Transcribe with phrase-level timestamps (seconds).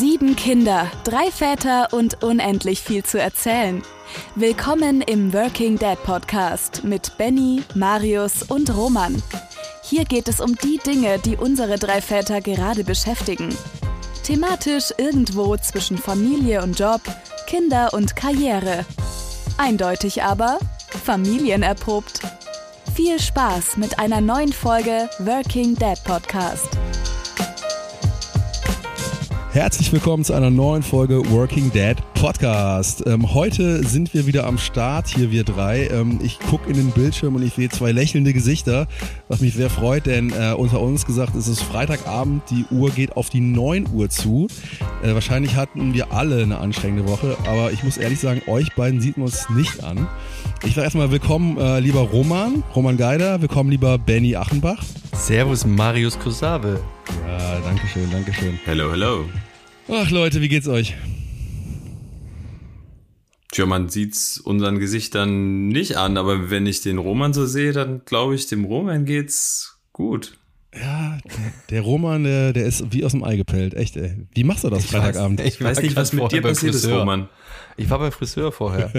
[0.00, 3.82] Sieben Kinder, drei Väter und unendlich viel zu erzählen.
[4.34, 9.22] Willkommen im Working Dad Podcast mit Benny, Marius und Roman.
[9.82, 13.54] Hier geht es um die Dinge, die unsere drei Väter gerade beschäftigen.
[14.24, 17.02] Thematisch irgendwo zwischen Familie und Job,
[17.46, 18.86] Kinder und Karriere.
[19.58, 20.60] Eindeutig aber
[21.04, 22.22] familienerprobt.
[22.94, 26.70] Viel Spaß mit einer neuen Folge Working Dad Podcast.
[29.52, 33.02] Herzlich willkommen zu einer neuen Folge Working Dad Podcast.
[33.04, 35.88] Ähm, heute sind wir wieder am Start, hier wir drei.
[35.88, 38.86] Ähm, ich gucke in den Bildschirm und ich sehe zwei lächelnde Gesichter,
[39.26, 43.16] was mich sehr freut, denn äh, unter uns gesagt, es ist Freitagabend, die Uhr geht
[43.16, 44.46] auf die 9 Uhr zu.
[45.02, 49.00] Äh, wahrscheinlich hatten wir alle eine anstrengende Woche, aber ich muss ehrlich sagen, euch beiden
[49.00, 50.06] sieht man es nicht an.
[50.64, 54.84] Ich sage erstmal willkommen, äh, lieber Roman, Roman Geider, willkommen, lieber Benny Achenbach.
[55.26, 56.80] Servus, Marius Kusave.
[57.26, 58.58] Ja, danke schön, danke schön.
[58.64, 59.24] Hello, hello.
[59.88, 60.96] Ach Leute, wie geht's euch?
[63.52, 68.02] Tja, man sieht's unseren Gesichtern nicht an, aber wenn ich den Roman so sehe, dann
[68.04, 70.36] glaube ich, dem Roman geht's gut.
[70.72, 71.18] Ja,
[71.70, 73.74] der Roman, der, der ist wie aus dem Ei gepellt.
[73.74, 74.26] Echt, ey.
[74.34, 75.40] Wie machst du das Ich Freitagabend?
[75.40, 76.86] weiß- Ich weiß nicht, was mit dir passiert ist.
[76.88, 77.28] Roman.
[77.76, 78.92] Ich war beim Friseur vorher.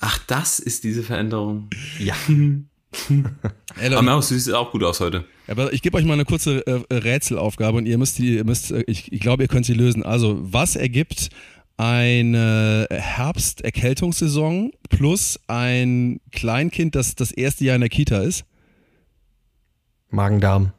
[0.00, 1.68] Ach, das ist diese Veränderung.
[1.98, 2.14] ja.
[3.80, 5.24] Ey, Aber Marius, du siehst auch gut aus heute.
[5.46, 8.70] aber ich gebe euch mal eine kurze äh, Rätselaufgabe und ihr müsst die, ihr müsst,
[8.70, 10.02] äh, ich, ich glaube, ihr könnt sie lösen.
[10.02, 11.28] Also, was ergibt
[11.76, 18.44] eine Herbsterkältungssaison plus ein Kleinkind, das das erste Jahr in der Kita ist?
[20.10, 20.72] Magen-Darm.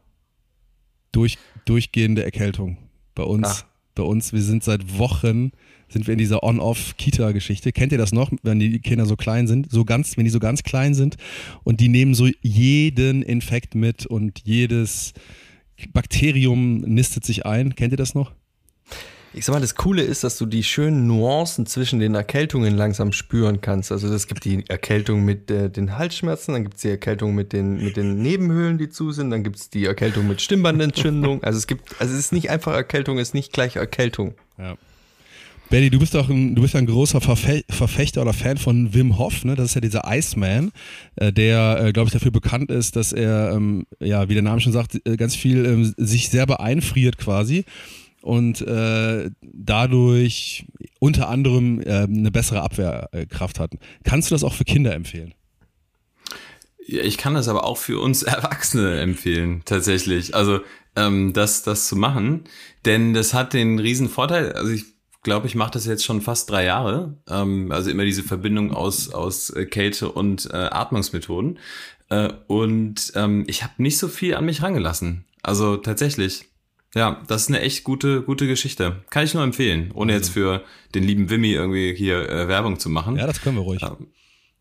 [1.11, 2.77] Durch, durchgehende Erkältung.
[3.15, 3.65] Bei uns, Ach.
[3.95, 5.52] bei uns, wir sind seit Wochen,
[5.89, 7.71] sind wir in dieser On-Off-Kita-Geschichte.
[7.71, 9.71] Kennt ihr das noch, wenn die Kinder so klein sind?
[9.71, 11.17] So ganz, wenn die so ganz klein sind
[11.63, 15.13] und die nehmen so jeden Infekt mit und jedes
[15.93, 17.75] Bakterium nistet sich ein.
[17.75, 18.31] Kennt ihr das noch?
[19.31, 23.11] Ich sag mal, das Coole ist, dass du die schönen Nuancen zwischen den Erkältungen langsam
[23.11, 23.91] spüren kannst.
[23.91, 27.83] Also es gibt die Erkältung mit äh, den Halsschmerzen, dann gibt's die Erkältung mit den,
[27.83, 31.43] mit den Nebenhöhlen, die zu sind, dann gibt's die Erkältung mit Stimmbandentzündung.
[31.43, 34.33] Also es gibt, also es ist nicht einfach Erkältung, es ist nicht gleich Erkältung.
[34.58, 34.77] Ja.
[35.69, 39.19] Benny, du bist doch ein, du bist ein großer Verfe Verfechter oder Fan von Wim
[39.19, 39.55] Hof, ne?
[39.55, 40.71] Das ist ja dieser Iceman,
[41.15, 44.61] äh, der, äh, glaube ich, dafür bekannt ist, dass er, ähm, ja, wie der Name
[44.61, 47.65] schon sagt, äh, ganz viel ähm, sich selber einfriert quasi
[48.23, 50.65] und äh, dadurch
[50.99, 53.73] unter anderem äh, eine bessere Abwehrkraft hat.
[54.03, 55.35] Kannst du das auch für Kinder empfehlen?
[56.87, 60.33] Ja, ich kann das aber auch für uns Erwachsene empfehlen, tatsächlich.
[60.33, 60.61] Also,
[60.95, 62.45] ähm, das, das zu machen.
[62.85, 64.85] Denn das hat den riesen Vorteil, also ich
[65.29, 67.15] glaube, ich mache das jetzt schon fast drei Jahre.
[67.29, 71.59] Ähm, also immer diese Verbindung aus, aus äh, Kälte und äh, Atmungsmethoden.
[72.09, 75.25] Äh, und ähm, ich habe nicht so viel an mich rangelassen.
[75.43, 76.45] Also tatsächlich.
[76.95, 79.03] Ja, das ist eine echt gute, gute Geschichte.
[79.11, 80.63] Kann ich nur empfehlen, ohne jetzt für
[80.95, 83.15] den lieben Wimmy irgendwie hier äh, Werbung zu machen.
[83.15, 83.81] Ja, das können wir ruhig.
[83.81, 83.95] Ja.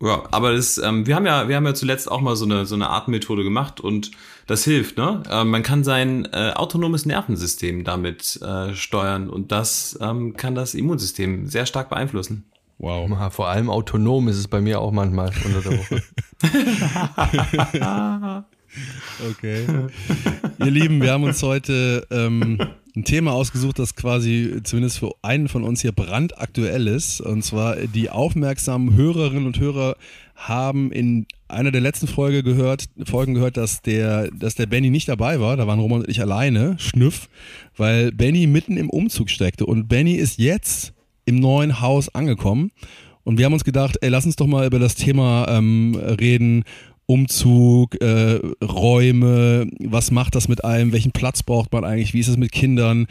[0.01, 2.67] Ja, aber das, ähm, wir haben ja, wir haben ja zuletzt auch mal so eine
[2.67, 4.13] so eine Atemmethode gemacht und
[4.47, 5.25] das hilft, ne?
[5.29, 10.75] Ähm, man kann sein äh, autonomes Nervensystem damit äh, steuern und das ähm, kann das
[10.75, 12.45] Immunsystem sehr stark beeinflussen.
[12.79, 13.11] Wow.
[13.35, 16.03] Vor allem autonom ist es bei mir auch manchmal unter der Woche.
[19.31, 19.67] Okay.
[20.59, 22.59] Ihr Lieben, wir haben uns heute ähm,
[22.99, 27.21] ein Thema ausgesucht, das quasi zumindest für einen von uns hier brandaktuell ist.
[27.21, 29.97] Und zwar die aufmerksamen Hörerinnen und Hörer
[30.35, 35.09] haben in einer der letzten Folge gehört, Folgen gehört, dass der, dass der Benny nicht
[35.09, 35.57] dabei war.
[35.57, 37.29] Da waren Roman und ich alleine, Schnüff,
[37.77, 39.65] weil Benny mitten im Umzug steckte.
[39.65, 40.93] Und Benny ist jetzt
[41.25, 42.73] im neuen Haus angekommen.
[43.23, 46.65] Und wir haben uns gedacht, ey, lass uns doch mal über das Thema ähm, reden.
[47.11, 52.29] Umzug, äh, Räume, was macht das mit einem, welchen Platz braucht man eigentlich, wie ist
[52.29, 53.07] es mit Kindern,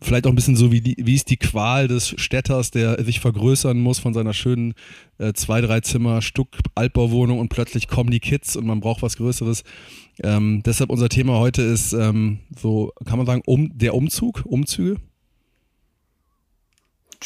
[0.00, 3.18] vielleicht auch ein bisschen so, wie, die, wie ist die Qual des Städters, der sich
[3.18, 4.74] vergrößern muss von seiner schönen
[5.18, 9.16] äh, zwei, drei Zimmer Stuck Altbauwohnung und plötzlich kommen die Kids und man braucht was
[9.16, 9.64] Größeres.
[10.22, 14.98] Ähm, deshalb unser Thema heute ist ähm, so, kann man sagen, um, der Umzug, Umzüge.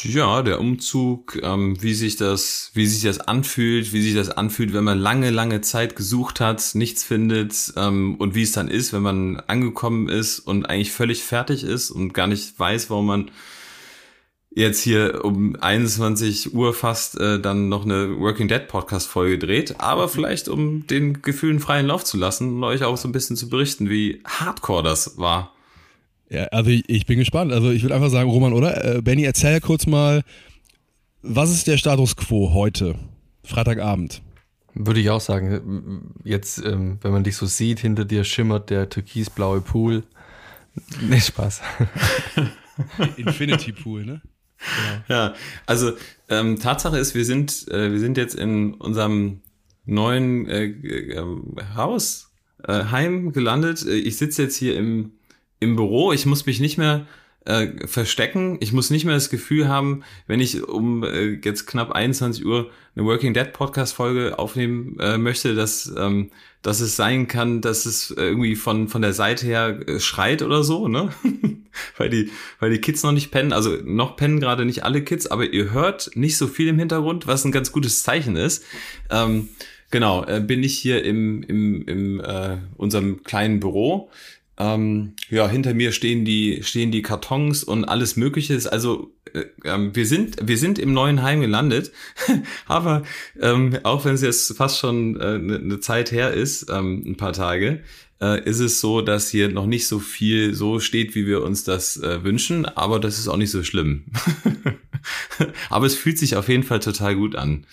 [0.03, 4.73] Ja, der Umzug, ähm, wie sich das, wie sich das anfühlt, wie sich das anfühlt,
[4.73, 8.93] wenn man lange, lange Zeit gesucht hat, nichts findet ähm, und wie es dann ist,
[8.93, 13.31] wenn man angekommen ist und eigentlich völlig fertig ist und gar nicht weiß, warum man
[14.51, 19.79] jetzt hier um 21 Uhr fast äh, dann noch eine Working Dead Podcast Folge dreht,
[19.79, 23.35] aber vielleicht um den Gefühlen freien Lauf zu lassen und euch auch so ein bisschen
[23.35, 25.56] zu berichten, wie hardcore das war.
[26.29, 27.51] Ja, also ich, ich bin gespannt.
[27.51, 28.97] Also ich würde einfach sagen, Roman, oder?
[28.97, 30.23] Äh, Benny, erzähl ja kurz mal,
[31.21, 32.95] was ist der Status quo heute,
[33.43, 34.21] Freitagabend?
[34.73, 36.13] Würde ich auch sagen.
[36.23, 40.03] Jetzt, ähm, wenn man dich so sieht, hinter dir schimmert der türkisblaue Pool.
[41.01, 41.61] Nee, Spaß.
[43.17, 44.21] Infinity Pool, ne?
[44.59, 45.01] Genau.
[45.07, 45.33] Ja,
[45.65, 45.93] also
[46.29, 49.41] ähm, Tatsache ist, wir sind, äh, wir sind jetzt in unserem
[49.85, 51.25] neuen äh, äh,
[51.75, 52.31] Haus,
[52.63, 53.83] äh, Heim gelandet.
[53.87, 55.13] Ich sitze jetzt hier im,
[55.59, 56.11] im Büro.
[56.13, 57.05] Ich muss mich nicht mehr
[57.47, 58.57] äh, verstecken.
[58.59, 62.69] Ich muss nicht mehr das Gefühl haben, wenn ich um äh, jetzt knapp 21 Uhr
[62.95, 66.31] eine Working Dead Podcast Folge aufnehmen äh, möchte, dass, ähm,
[66.61, 70.63] dass es sein kann, dass es irgendwie von, von der Seite her äh, schreit oder
[70.63, 71.09] so, ne?
[71.97, 73.53] weil die, weil die Kids noch nicht pennen.
[73.53, 77.27] Also noch pennen gerade nicht alle Kids, aber ihr hört nicht so viel im Hintergrund,
[77.27, 78.65] was ein ganz gutes Zeichen ist.
[79.09, 79.47] Ähm,
[79.89, 84.09] genau, äh, bin ich hier im, im, im äh, unserem kleinen Büro
[84.57, 88.59] ähm, ja, hinter mir stehen die, stehen die Kartons und alles Mögliche.
[88.71, 91.91] Also äh, äh, wir sind, wir sind im neuen Heim gelandet,
[92.65, 93.03] aber
[93.39, 97.03] ähm, auch wenn es jetzt fast schon eine äh, ne, ne Zeit her ist, ähm,
[97.05, 97.81] ein paar Tage,
[98.19, 101.63] äh, ist es so, dass hier noch nicht so viel so steht, wie wir uns
[101.63, 102.65] das äh, wünschen.
[102.65, 104.05] Aber das ist auch nicht so schlimm.
[105.69, 107.67] aber es fühlt sich auf jeden Fall total gut an.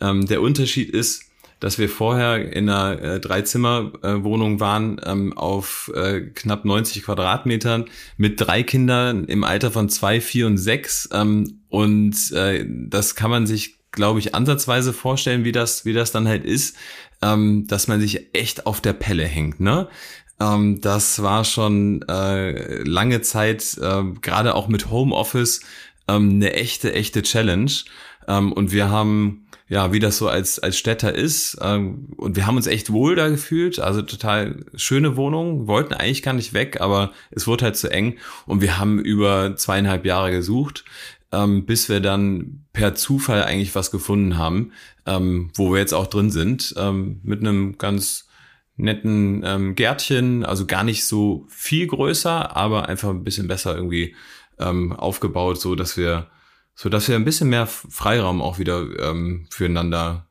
[0.00, 1.29] Ähm, der Unterschied ist
[1.60, 7.84] dass wir vorher in einer äh, Dreizimmerwohnung waren ähm, auf äh, knapp 90 Quadratmetern
[8.16, 11.08] mit drei Kindern im Alter von zwei, vier und sechs.
[11.12, 16.12] Ähm, und äh, das kann man sich, glaube ich, ansatzweise vorstellen, wie das, wie das
[16.12, 16.76] dann halt ist,
[17.22, 19.60] ähm, dass man sich echt auf der Pelle hängt.
[19.60, 19.88] Ne?
[20.40, 25.60] Ähm, das war schon äh, lange Zeit, äh, gerade auch mit Homeoffice,
[26.08, 27.70] ähm, eine echte, echte Challenge.
[28.26, 31.56] Ähm, und wir haben ja, wie das so als, als Städter ist.
[31.62, 33.78] Ähm, und wir haben uns echt wohl da gefühlt.
[33.78, 35.68] Also total schöne Wohnung.
[35.68, 38.18] Wollten eigentlich gar nicht weg, aber es wurde halt zu eng.
[38.46, 40.84] Und wir haben über zweieinhalb Jahre gesucht,
[41.30, 44.72] ähm, bis wir dann per Zufall eigentlich was gefunden haben,
[45.06, 48.28] ähm, wo wir jetzt auch drin sind, ähm, mit einem ganz
[48.76, 54.16] netten ähm, Gärtchen, also gar nicht so viel größer, aber einfach ein bisschen besser irgendwie
[54.58, 56.26] ähm, aufgebaut, so dass wir
[56.74, 60.28] so dass wir ein bisschen mehr Freiraum auch wieder ähm, füreinander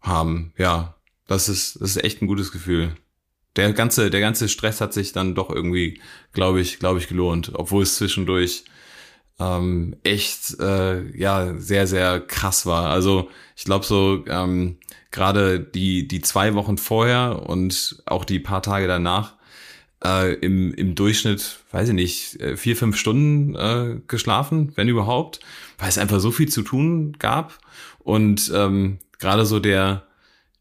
[0.00, 0.52] haben.
[0.56, 0.96] Ja,
[1.26, 2.94] das ist, das ist echt ein gutes Gefühl.
[3.56, 6.00] Der ganze, der ganze Stress hat sich dann doch irgendwie,
[6.32, 8.64] glaube ich, glaube ich, gelohnt, obwohl es zwischendurch
[9.40, 12.90] ähm, echt, äh, ja, sehr, sehr krass war.
[12.90, 14.78] Also ich glaube so ähm,
[15.10, 19.34] gerade die die zwei Wochen vorher und auch die paar Tage danach
[20.04, 25.40] äh, im, im Durchschnitt, weiß ich nicht, äh, vier, fünf Stunden äh, geschlafen, wenn überhaupt,
[25.78, 27.58] weil es einfach so viel zu tun gab.
[27.98, 30.04] Und ähm, gerade so der,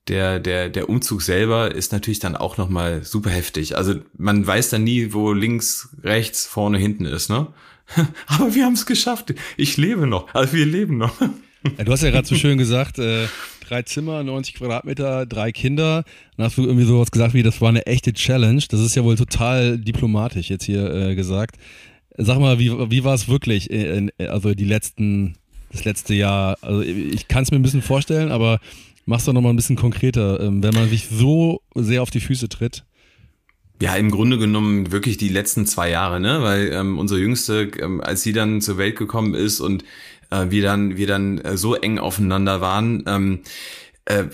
[0.08, 3.78] der, der, der Umzug selber ist natürlich dann auch nochmal super heftig.
[3.78, 7.48] Also man weiß dann nie, wo links, rechts, vorne, hinten ist, ne?
[8.28, 9.34] Aber wir haben es geschafft.
[9.58, 10.34] Ich lebe noch.
[10.34, 11.20] Also wir leben noch.
[11.22, 13.28] Ja, du hast ja gerade so schön gesagt, äh,
[13.70, 16.04] drei Zimmer, 90 Quadratmeter, drei Kinder.
[16.38, 18.64] Dann hast du irgendwie sowas gesagt wie, das war eine echte Challenge.
[18.70, 21.58] Das ist ja wohl total diplomatisch jetzt hier äh, gesagt.
[22.18, 25.36] Sag mal, wie, wie war es wirklich, in, also die letzten,
[25.72, 26.58] das letzte Jahr?
[26.62, 28.60] Also ich kann es mir ein bisschen vorstellen, aber
[29.06, 32.50] mach's doch nochmal ein bisschen konkreter, ähm, wenn man sich so sehr auf die Füße
[32.50, 32.84] tritt.
[33.82, 36.42] Ja, im Grunde genommen wirklich die letzten zwei Jahre, ne?
[36.42, 39.86] Weil ähm, unsere Jüngste, ähm, als sie dann zur Welt gekommen ist und
[40.32, 43.40] äh, wir dann, wir dann äh, so eng aufeinander waren, ähm,
[44.06, 44.26] äh,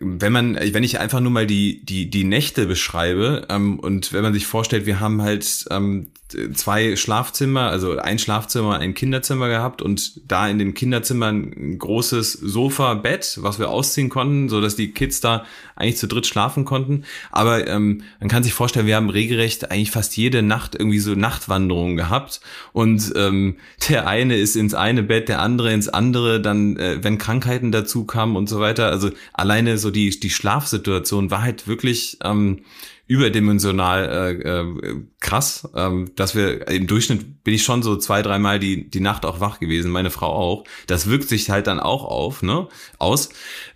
[0.00, 4.22] wenn man, wenn ich einfach nur mal die, die, die Nächte beschreibe ähm, und wenn
[4.22, 6.08] man sich vorstellt, wir haben halt ähm,
[6.54, 12.32] zwei Schlafzimmer, also ein Schlafzimmer, ein Kinderzimmer gehabt und da in dem Kinderzimmer ein großes
[12.32, 15.44] Sofa, Bett, was wir ausziehen konnten, so dass die Kids da
[15.76, 17.04] eigentlich zu dritt schlafen konnten.
[17.30, 21.14] Aber ähm, man kann sich vorstellen, wir haben regelrecht eigentlich fast jede Nacht irgendwie so
[21.14, 22.40] Nachtwanderungen gehabt
[22.72, 23.56] und ähm,
[23.88, 28.04] der eine ist ins eine Bett, der andere ins andere, dann äh, wenn Krankheiten dazu
[28.04, 28.90] kamen und so weiter.
[28.90, 32.60] Also alleine so die die Schlafsituation war halt wirklich ähm,
[33.08, 34.04] überdimensional
[34.44, 38.88] äh, äh, krass, ähm, dass wir im Durchschnitt bin ich schon so zwei, dreimal die,
[38.88, 40.64] die Nacht auch wach gewesen, meine Frau auch.
[40.86, 43.30] Das wirkt sich halt dann auch auf, ne, aus.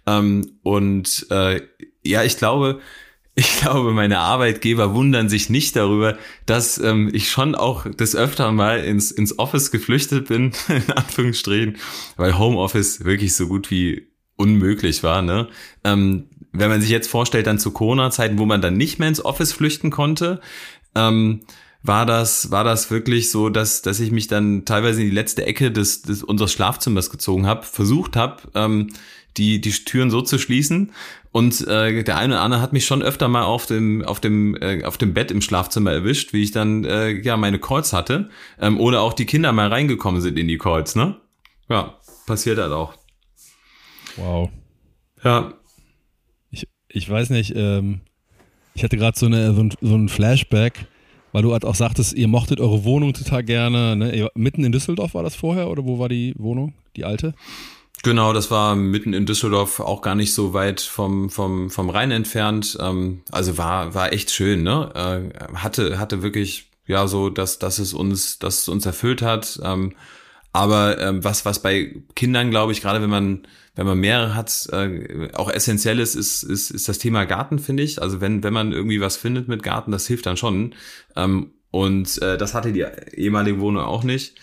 [0.07, 1.63] Ähm, und äh,
[2.05, 2.81] ja, ich glaube,
[3.35, 8.55] ich glaube, meine Arbeitgeber wundern sich nicht darüber, dass ähm, ich schon auch des Öfteren
[8.55, 11.79] mal ins, ins Office geflüchtet bin, in Anführungsstrichen,
[12.19, 15.23] weil Homeoffice wirklich so gut wie unmöglich war.
[15.23, 15.49] Ne?
[15.85, 19.25] Ähm, wenn man sich jetzt vorstellt, dann zu Corona-Zeiten, wo man dann nicht mehr ins
[19.25, 20.41] Office flüchten konnte,
[20.95, 21.41] ähm,
[21.83, 25.45] war das, war das wirklich so, dass, dass ich mich dann teilweise in die letzte
[25.47, 28.93] Ecke des, des unseres Schlafzimmers gezogen habe, versucht habe, ähm,
[29.37, 30.93] die, die Türen so zu schließen.
[31.33, 34.55] Und äh, der eine oder andere hat mich schon öfter mal auf dem, auf dem,
[34.57, 38.29] äh, auf dem Bett im Schlafzimmer erwischt, wie ich dann äh, ja meine Calls hatte.
[38.61, 41.17] Ähm, oder auch die Kinder mal reingekommen sind in die Calls, ne?
[41.69, 42.95] Ja, passiert halt auch.
[44.17, 44.51] Wow.
[45.25, 45.55] Ja,
[46.93, 48.01] ich weiß nicht, ähm,
[48.75, 50.87] ich hatte gerade so, eine, so, ein, so ein Flashback.
[51.33, 53.97] weil du halt auch sagtest, ihr mochtet eure Wohnung total gerne.
[53.97, 54.29] Ne?
[54.35, 57.35] Mitten in Düsseldorf war das vorher oder wo war die Wohnung, die alte?
[58.03, 62.11] Genau, das war mitten in Düsseldorf, auch gar nicht so weit vom, vom, vom Rhein
[62.11, 62.77] entfernt.
[62.81, 64.91] Ähm, also war, war echt schön, ne?
[64.95, 69.61] Äh, hatte, hatte wirklich, ja, so, dass, dass es uns, dass es uns erfüllt hat.
[69.63, 69.95] Ähm,
[70.53, 74.69] aber ähm, was, was bei Kindern, glaube ich, gerade wenn man, wenn man mehrere hat,
[74.73, 78.03] äh, auch essentiell ist, ist, ist, ist das Thema Garten, finde ich.
[78.03, 80.75] Also wenn, wenn man irgendwie was findet mit Garten, das hilft dann schon.
[81.17, 84.35] Ähm, und äh, das hatte die ehemalige Wohnung auch nicht.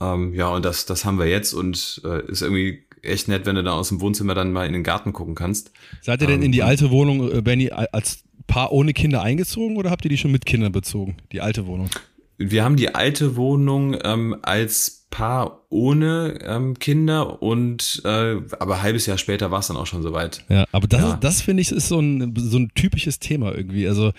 [0.00, 3.56] Ähm, ja, und das, das haben wir jetzt und äh, ist irgendwie echt nett, wenn
[3.56, 5.72] du da aus dem Wohnzimmer dann mal in den Garten gucken kannst.
[6.02, 9.78] Seid ihr denn in die ähm, alte Wohnung, äh, Benny, als Paar ohne Kinder eingezogen
[9.78, 11.88] oder habt ihr die schon mit Kindern bezogen, die alte Wohnung?
[12.36, 18.82] Wir haben die alte Wohnung ähm, als Paar ohne ähm, Kinder und äh, aber ein
[18.82, 20.44] halbes Jahr später war es dann auch schon soweit.
[20.48, 21.16] Ja, aber das, ja.
[21.20, 23.86] das finde ich ist so ein, so ein typisches Thema irgendwie.
[23.86, 24.12] Also äh,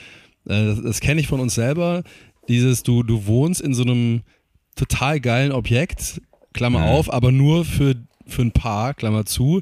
[0.46, 2.04] das, das kenne ich von uns selber.
[2.48, 4.22] Dieses, du, du wohnst in so einem
[4.76, 6.22] total geilen Objekt,
[6.54, 6.86] Klammer mhm.
[6.86, 7.96] auf, aber nur für
[8.26, 9.62] für ein Paar, Klammer zu,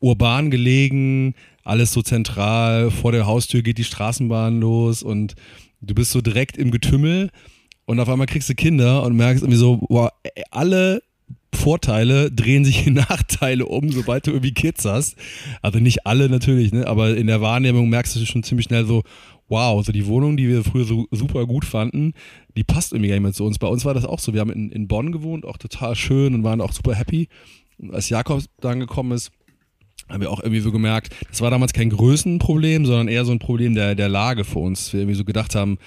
[0.00, 1.34] urban gelegen,
[1.64, 5.34] alles so zentral, vor der Haustür geht die Straßenbahn los und
[5.80, 7.30] du bist so direkt im Getümmel
[7.86, 10.12] und auf einmal kriegst du Kinder und merkst irgendwie so, boah,
[10.50, 11.02] alle
[11.54, 15.16] Vorteile drehen sich in Nachteile um, sobald du irgendwie Kids hast.
[15.60, 16.86] Also nicht alle natürlich, ne?
[16.86, 19.02] aber in der Wahrnehmung merkst du schon ziemlich schnell so,
[19.48, 22.14] wow, so die Wohnung, die wir früher so super gut fanden,
[22.56, 23.58] die passt irgendwie gar nicht mehr zu uns.
[23.58, 24.32] Bei uns war das auch so.
[24.32, 27.28] Wir haben in, in Bonn gewohnt, auch total schön und waren auch super happy
[27.90, 29.30] als Jakob dann gekommen ist,
[30.08, 33.38] haben wir auch irgendwie so gemerkt, das war damals kein Größenproblem, sondern eher so ein
[33.38, 34.92] Problem der, der Lage für uns.
[34.92, 35.78] Wir irgendwie so gedacht haben,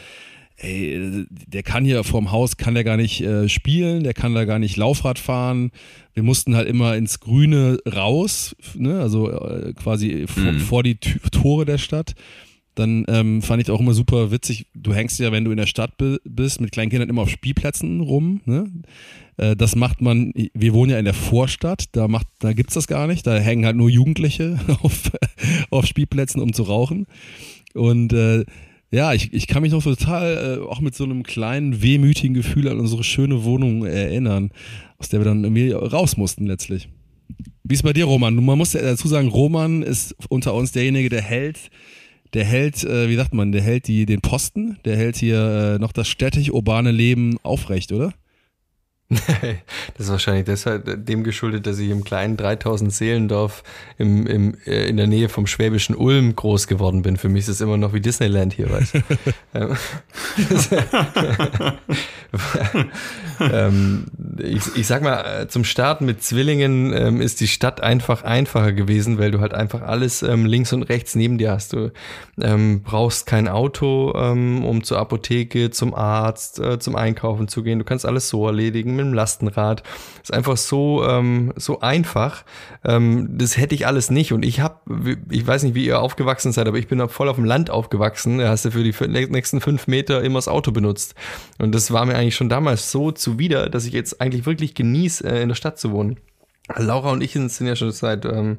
[0.58, 4.46] ey, der kann hier vorm Haus, kann der gar nicht äh, spielen, der kann da
[4.46, 5.72] gar nicht Laufrad fahren.
[6.14, 9.00] Wir mussten halt immer ins Grüne raus, ne?
[9.00, 10.60] also äh, quasi mhm.
[10.60, 12.16] vor die Tore der Stadt.
[12.76, 15.66] Dann ähm, fand ich auch immer super witzig, du hängst ja, wenn du in der
[15.66, 15.94] Stadt
[16.26, 18.42] bist, mit kleinen Kindern immer auf Spielplätzen rum.
[18.44, 18.70] Ne?
[19.38, 22.88] Äh, das macht man, wir wohnen ja in der Vorstadt, da, macht, da gibt's das
[22.88, 23.26] gar nicht.
[23.26, 25.12] Da hängen halt nur Jugendliche auf,
[25.70, 27.08] auf Spielplätzen, um zu rauchen.
[27.74, 28.44] Und äh,
[28.92, 32.68] ja, ich, ich kann mich noch total äh, auch mit so einem kleinen, wehmütigen Gefühl
[32.68, 34.52] an unsere schöne Wohnung erinnern,
[34.98, 36.90] aus der wir dann irgendwie raus mussten letztlich.
[37.64, 38.36] Wie ist bei dir, Roman?
[38.36, 41.72] Man muss dazu sagen, Roman ist unter uns derjenige, der hält,
[42.34, 45.80] der hält, äh, wie sagt man, der hält die, den Posten, der hält hier äh,
[45.80, 48.14] noch das städtisch-urbane Leben aufrecht, oder?
[49.10, 53.64] das ist wahrscheinlich deshalb dem geschuldet, dass ich im kleinen 3000 Seelendorf
[54.00, 57.18] im, im, äh, in der Nähe vom schwäbischen Ulm groß geworden bin.
[57.18, 59.02] Für mich ist es immer noch wie Disneyland hier, weißt du.
[63.40, 64.06] Ähm, ähm,
[64.38, 68.74] ich, ich sag mal, äh, zum Starten mit Zwillingen ähm, ist die Stadt einfach einfacher
[68.74, 71.74] gewesen, weil du halt einfach alles ähm, links und rechts neben dir hast.
[71.74, 71.92] Du
[72.42, 77.80] ähm, brauchst kein Auto, ähm, um zur Apotheke, zum Arzt, äh, zum Einkaufen zu gehen.
[77.80, 79.84] Du kannst alles so erledigen mit dem Lastenrad.
[80.22, 82.44] Ist einfach so, ähm, so einfach.
[82.84, 84.34] Ähm, das hätte ich alles nicht.
[84.34, 84.80] Und ich habe,
[85.30, 88.40] ich weiß nicht, wie ihr aufgewachsen seid, aber ich bin voll auf dem Land aufgewachsen.
[88.40, 88.94] Da hast du für die
[89.30, 91.16] nächsten fünf Meter immer das Auto benutzt.
[91.58, 95.28] Und das war mir eigentlich schon damals so zuwider, dass ich jetzt eigentlich wirklich genieße,
[95.28, 96.18] äh, in der Stadt zu wohnen.
[96.76, 98.58] Laura und ich sind ja schon seit ähm,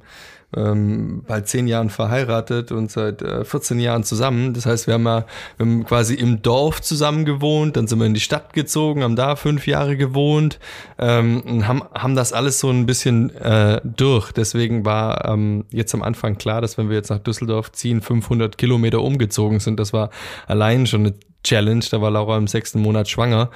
[0.57, 4.55] ähm, bald zehn Jahren verheiratet und seit äh, 14 Jahren zusammen.
[4.55, 8.07] Das heißt, wir haben, mal, wir haben quasi im Dorf zusammen gewohnt, dann sind wir
[8.07, 10.59] in die Stadt gezogen, haben da fünf Jahre gewohnt
[10.99, 14.33] ähm, und haben, haben das alles so ein bisschen äh, durch.
[14.33, 18.59] Deswegen war ähm, jetzt am Anfang klar, dass wenn wir jetzt nach Düsseldorf ziehen, 500
[18.59, 19.79] Kilometer umgezogen sind.
[19.79, 20.11] Das war
[20.47, 21.15] allein schon eine
[21.47, 21.85] Challenge.
[21.91, 23.51] Da war Laura im sechsten Monat schwanger.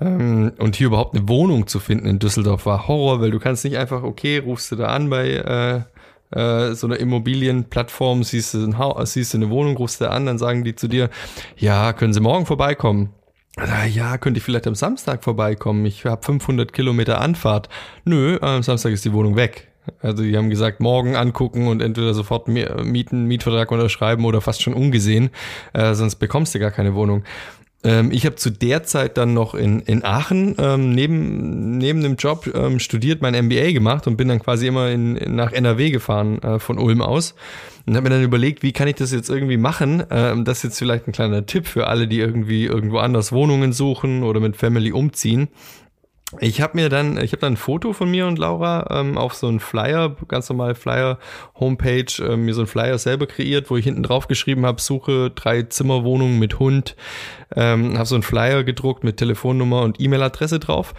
[0.00, 3.64] Ähm, und hier überhaupt eine Wohnung zu finden in Düsseldorf war Horror, weil du kannst
[3.64, 5.84] nicht einfach, okay, rufst du da an bei
[6.30, 10.26] äh, so einer Immobilienplattform, siehst du, ein Haus, siehst du eine Wohnung, rufst du an,
[10.26, 11.10] dann sagen die zu dir,
[11.56, 13.10] ja, können Sie morgen vorbeikommen?
[13.88, 15.86] Ja, könnte ich vielleicht am Samstag vorbeikommen?
[15.86, 17.68] Ich habe 500 Kilometer Anfahrt.
[18.04, 19.68] Nö, am Samstag ist die Wohnung weg.
[20.00, 24.74] Also die haben gesagt, morgen angucken und entweder sofort mieten, Mietvertrag unterschreiben oder fast schon
[24.74, 25.30] ungesehen,
[25.72, 27.22] äh, sonst bekommst du gar keine Wohnung.
[27.84, 32.16] Ähm, ich habe zu der Zeit dann noch in, in Aachen ähm, neben, neben dem
[32.16, 36.42] Job ähm, studiert, mein MBA gemacht und bin dann quasi immer in, nach NRW gefahren
[36.42, 37.34] äh, von Ulm aus
[37.86, 40.02] und habe mir dann überlegt, wie kann ich das jetzt irgendwie machen?
[40.10, 43.72] Ähm, das ist jetzt vielleicht ein kleiner Tipp für alle, die irgendwie irgendwo anders Wohnungen
[43.72, 45.48] suchen oder mit Family umziehen.
[46.40, 49.34] Ich habe mir dann, ich habe dann ein Foto von mir und Laura ähm, auf
[49.34, 51.18] so einen Flyer, ganz normal Flyer
[51.54, 55.30] Homepage, äh, mir so einen Flyer selber kreiert, wo ich hinten drauf geschrieben habe, suche
[55.30, 56.96] drei Zimmerwohnungen mit Hund,
[57.54, 60.94] ähm, habe so einen Flyer gedruckt mit Telefonnummer und E-Mail-Adresse drauf.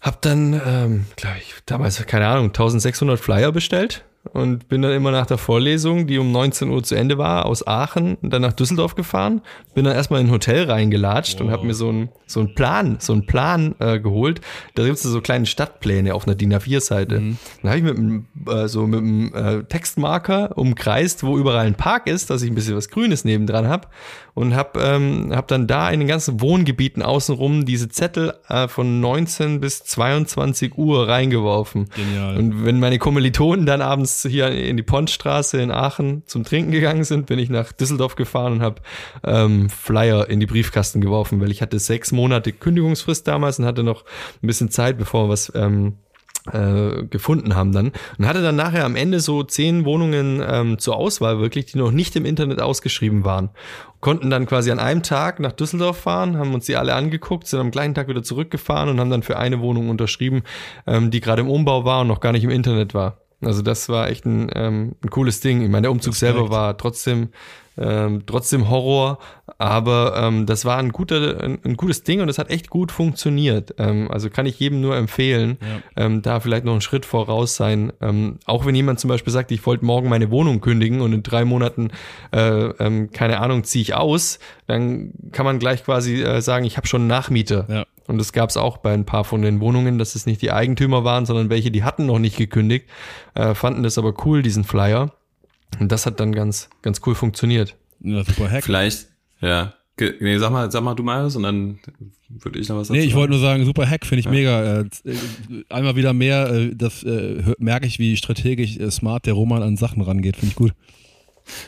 [0.00, 5.10] Hab dann, ähm, glaube ich, damals keine Ahnung, 1600 Flyer bestellt und bin dann immer
[5.10, 8.94] nach der Vorlesung, die um 19 Uhr zu Ende war, aus Aachen dann nach Düsseldorf
[8.94, 9.42] gefahren.
[9.74, 11.46] Bin dann erstmal in ein Hotel reingelatscht wow.
[11.46, 14.40] und habe mir so einen so einen Plan, so einen Plan äh, geholt.
[14.74, 17.20] Da gibt es so kleine Stadtpläne auf einer DIN A4-Seite.
[17.20, 17.38] Mhm.
[17.62, 21.74] Dann habe ich mit einem äh, so mit einem äh, Textmarker umkreist, wo überall ein
[21.74, 23.88] Park ist, dass ich ein bisschen was Grünes nebendran habe
[24.32, 29.00] und habe ähm, hab dann da in den ganzen Wohngebieten außenrum diese Zettel äh, von
[29.00, 31.88] 19 bis 22 Uhr reingeworfen.
[31.94, 32.36] Genial.
[32.36, 37.04] Und wenn meine Kommilitonen dann abends hier in die Pontstraße in Aachen zum Trinken gegangen
[37.04, 38.82] sind, bin ich nach Düsseldorf gefahren und habe
[39.24, 43.82] ähm, Flyer in die Briefkasten geworfen, weil ich hatte sechs Monate Kündigungsfrist damals und hatte
[43.82, 44.04] noch
[44.42, 45.98] ein bisschen Zeit, bevor was ähm,
[46.52, 50.96] äh, gefunden haben dann und hatte dann nachher am Ende so zehn Wohnungen ähm, zur
[50.96, 53.50] Auswahl wirklich, die noch nicht im Internet ausgeschrieben waren.
[54.00, 57.60] Konnten dann quasi an einem Tag nach Düsseldorf fahren, haben uns die alle angeguckt, sind
[57.60, 60.42] am gleichen Tag wieder zurückgefahren und haben dann für eine Wohnung unterschrieben,
[60.86, 63.23] ähm, die gerade im Umbau war und noch gar nicht im Internet war.
[63.40, 65.62] Also das war echt ein, ähm, ein cooles Ding.
[65.62, 67.30] Ich meine, der Umzug selber war trotzdem
[67.76, 69.18] ähm, trotzdem Horror,
[69.58, 72.92] aber ähm, das war ein, guter, ein, ein, gutes Ding und es hat echt gut
[72.92, 73.74] funktioniert.
[73.78, 76.04] Ähm, also kann ich jedem nur empfehlen, ja.
[76.04, 77.92] ähm, da vielleicht noch einen Schritt voraus sein.
[78.00, 81.22] Ähm, auch wenn jemand zum Beispiel sagt, ich wollte morgen meine Wohnung kündigen und in
[81.22, 81.90] drei Monaten,
[82.32, 86.76] äh, ähm, keine Ahnung, ziehe ich aus, dann kann man gleich quasi äh, sagen, ich
[86.76, 87.66] habe schon Nachmieter.
[87.68, 87.84] Ja.
[88.06, 90.52] Und das gab es auch bei ein paar von den Wohnungen, dass es nicht die
[90.52, 92.86] Eigentümer waren, sondern welche, die hatten noch nicht gekündigt,
[93.34, 95.12] äh, fanden das aber cool, diesen Flyer.
[95.80, 97.76] Und das hat dann ganz, ganz cool funktioniert.
[98.00, 98.64] Ja, super Hack.
[98.64, 99.08] Vielleicht,
[99.40, 99.74] ja.
[99.98, 101.78] Nee, sag mal, sag mal du mal was und dann
[102.28, 102.98] würde ich noch was sagen.
[102.98, 104.30] Nee, ich wollte nur sagen, super Hack, finde ich ja.
[104.30, 104.80] mega.
[104.80, 104.84] Äh,
[105.68, 110.02] einmal wieder mehr, äh, das äh, merke ich, wie strategisch smart der Roman an Sachen
[110.02, 110.72] rangeht, finde ich gut.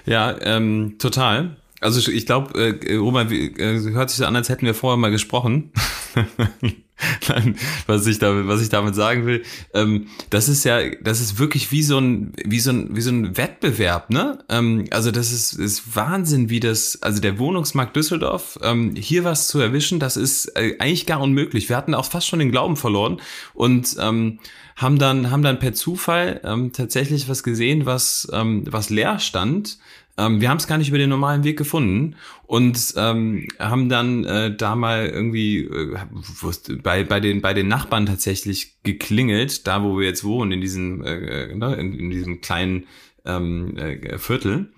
[0.07, 1.57] Ja, ähm, total.
[1.81, 5.11] Also ich glaube, äh, Roman, äh, hört sich so an, als hätten wir vorher mal
[5.11, 5.71] gesprochen.
[7.29, 7.57] Nein,
[7.87, 9.43] was ich damit, was ich damit sagen will,
[9.75, 13.11] ähm, das ist ja, das ist wirklich wie so ein, wie so ein, wie so
[13.11, 14.43] ein Wettbewerb, ne?
[14.49, 19.49] Ähm, also das ist, ist Wahnsinn, wie das, also der Wohnungsmarkt Düsseldorf, ähm, hier was
[19.49, 21.69] zu erwischen, das ist äh, eigentlich gar unmöglich.
[21.69, 23.21] Wir hatten auch fast schon den Glauben verloren
[23.53, 24.39] und ähm,
[24.77, 29.79] haben dann, haben dann per Zufall ähm, tatsächlich was gesehen, was, ähm, was leer stand
[30.19, 34.25] ähm, wir haben es gar nicht über den normalen Weg gefunden und ähm, haben dann
[34.25, 35.97] äh, da mal irgendwie äh,
[36.83, 41.05] bei, bei, den, bei den Nachbarn tatsächlich geklingelt, da wo wir jetzt wohnen, in diesem,
[41.05, 42.87] äh, äh ne, in, in diesem kleinen
[43.25, 44.73] ähm, äh, Viertel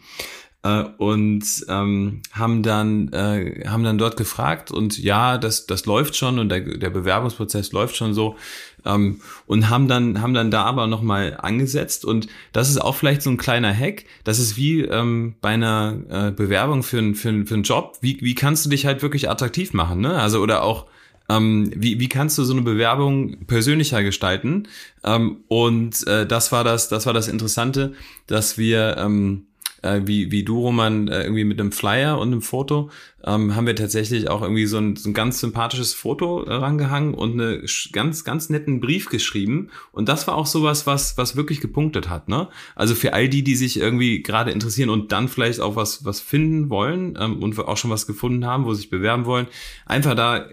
[0.63, 6.17] äh, und ähm, haben dann äh, haben dann dort gefragt und ja, das das läuft
[6.17, 8.37] schon und der, der Bewerbungsprozess läuft schon so
[8.85, 12.97] ähm, und haben dann haben dann da aber noch mal angesetzt und das ist auch
[12.97, 14.05] vielleicht so ein kleiner Hack.
[14.25, 17.99] Das ist wie ähm, bei einer äh, Bewerbung für, ein, für, ein, für einen Job.
[18.01, 20.01] Wie wie kannst du dich halt wirklich attraktiv machen?
[20.01, 20.15] Ne?
[20.15, 20.87] Also oder auch
[21.29, 24.67] ähm, wie, wie kannst du so eine Bewerbung persönlicher gestalten?
[25.05, 27.93] Ähm, und äh, das war das, das war das Interessante,
[28.27, 29.48] dass wir ähm,
[29.83, 32.91] äh, wie, wie du, Roman, äh, irgendwie mit einem Flyer und einem Foto,
[33.25, 37.15] ähm, haben wir tatsächlich auch irgendwie so ein, so ein ganz sympathisches Foto äh, rangehangen
[37.15, 39.71] und einen ganz, ganz netten Brief geschrieben.
[39.93, 42.49] Und das war auch sowas, was, was wirklich gepunktet hat, ne?
[42.75, 46.21] Also für all die, die sich irgendwie gerade interessieren und dann vielleicht auch was, was
[46.21, 49.47] finden wollen ähm, und auch schon was gefunden haben, wo sie sich bewerben wollen,
[49.87, 50.47] einfach da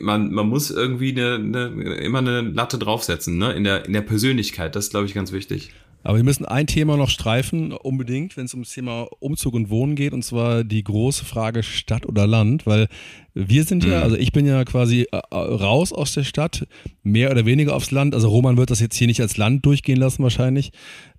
[0.00, 3.52] man, man muss irgendwie eine, eine, immer eine Latte draufsetzen, ne?
[3.52, 4.74] In der, in der Persönlichkeit.
[4.74, 5.72] Das ist, glaube ich, ganz wichtig.
[6.06, 9.96] Aber wir müssen ein Thema noch streifen, unbedingt, wenn es ums Thema Umzug und Wohnen
[9.96, 12.86] geht, und zwar die große Frage Stadt oder Land, weil
[13.34, 14.02] wir sind ja, mhm.
[14.04, 16.68] also ich bin ja quasi äh, raus aus der Stadt,
[17.02, 18.14] mehr oder weniger aufs Land.
[18.14, 20.70] Also Roman wird das jetzt hier nicht als Land durchgehen lassen wahrscheinlich,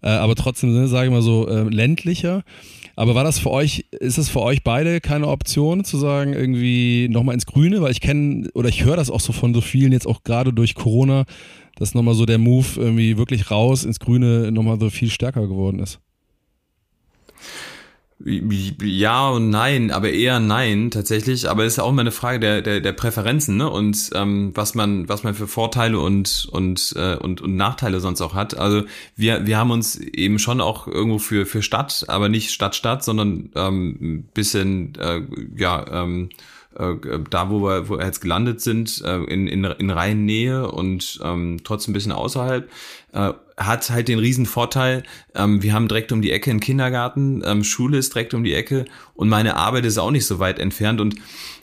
[0.01, 2.45] äh, aber trotzdem, ne, sage ich mal so, äh, ländlicher.
[2.95, 7.09] Aber war das für euch, ist es für euch beide keine Option zu sagen, irgendwie
[7.09, 7.81] nochmal ins Grüne?
[7.81, 10.53] Weil ich kenne oder ich höre das auch so von so vielen jetzt auch gerade
[10.53, 11.25] durch Corona,
[11.77, 15.79] dass nochmal so der Move irgendwie wirklich raus ins Grüne nochmal so viel stärker geworden
[15.79, 15.99] ist?
[18.19, 21.47] Ja und nein, aber eher nein tatsächlich.
[21.47, 23.69] Aber es ist auch immer eine Frage der, der, der Präferenzen ne?
[23.69, 28.21] und ähm, was man was man für Vorteile und und, äh, und und Nachteile sonst
[28.21, 28.57] auch hat.
[28.57, 28.83] Also
[29.15, 33.03] wir wir haben uns eben schon auch irgendwo für für Stadt, aber nicht Stadt Stadt,
[33.03, 35.21] sondern ähm, bisschen äh,
[35.55, 36.29] ja ähm,
[36.77, 41.19] äh, da, wo wir, wo wir jetzt gelandet sind, äh, in, in, in Reinnähe und
[41.23, 42.69] ähm, trotzdem ein bisschen außerhalb,
[43.17, 45.01] äh, hat halt den riesen Vorteil,
[45.33, 48.53] ähm, wir haben direkt um die Ecke einen Kindergarten, ähm, Schule ist direkt um die
[48.53, 51.15] Ecke und meine Arbeit ist auch nicht so weit entfernt und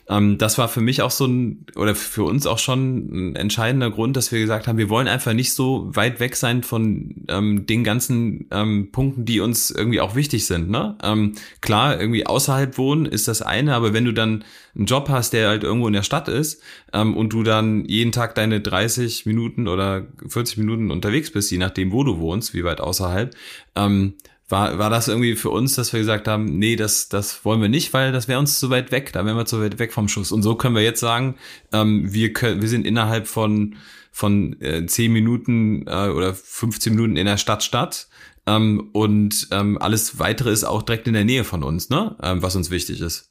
[0.07, 3.89] ähm, das war für mich auch so ein, oder für uns auch schon ein entscheidender
[3.89, 7.65] Grund, dass wir gesagt haben, wir wollen einfach nicht so weit weg sein von ähm,
[7.65, 10.69] den ganzen ähm, Punkten, die uns irgendwie auch wichtig sind.
[10.69, 10.95] Ne?
[11.01, 14.43] Ähm, klar, irgendwie außerhalb wohnen ist das eine, aber wenn du dann
[14.75, 16.61] einen Job hast, der halt irgendwo in der Stadt ist
[16.93, 21.57] ähm, und du dann jeden Tag deine 30 Minuten oder 40 Minuten unterwegs bist, je
[21.57, 23.35] nachdem, nachdem, wo du wohnst, wie weit außerhalb.
[23.75, 24.13] Ähm,
[24.47, 27.69] war, war das irgendwie für uns, dass wir gesagt haben, nee, das, das wollen wir
[27.69, 30.07] nicht, weil das wäre uns zu weit weg, da wären wir zu weit weg vom
[30.07, 30.31] Schuss.
[30.31, 31.35] Und so können wir jetzt sagen,
[31.73, 33.75] ähm, wir, können, wir sind innerhalb von,
[34.11, 38.07] von äh, 10 Minuten äh, oder 15 Minuten in der Stadt Stadt.
[38.45, 42.15] Ähm, und ähm, alles weitere ist auch direkt in der Nähe von uns, ne?
[42.21, 43.27] Ähm, was uns wichtig ist.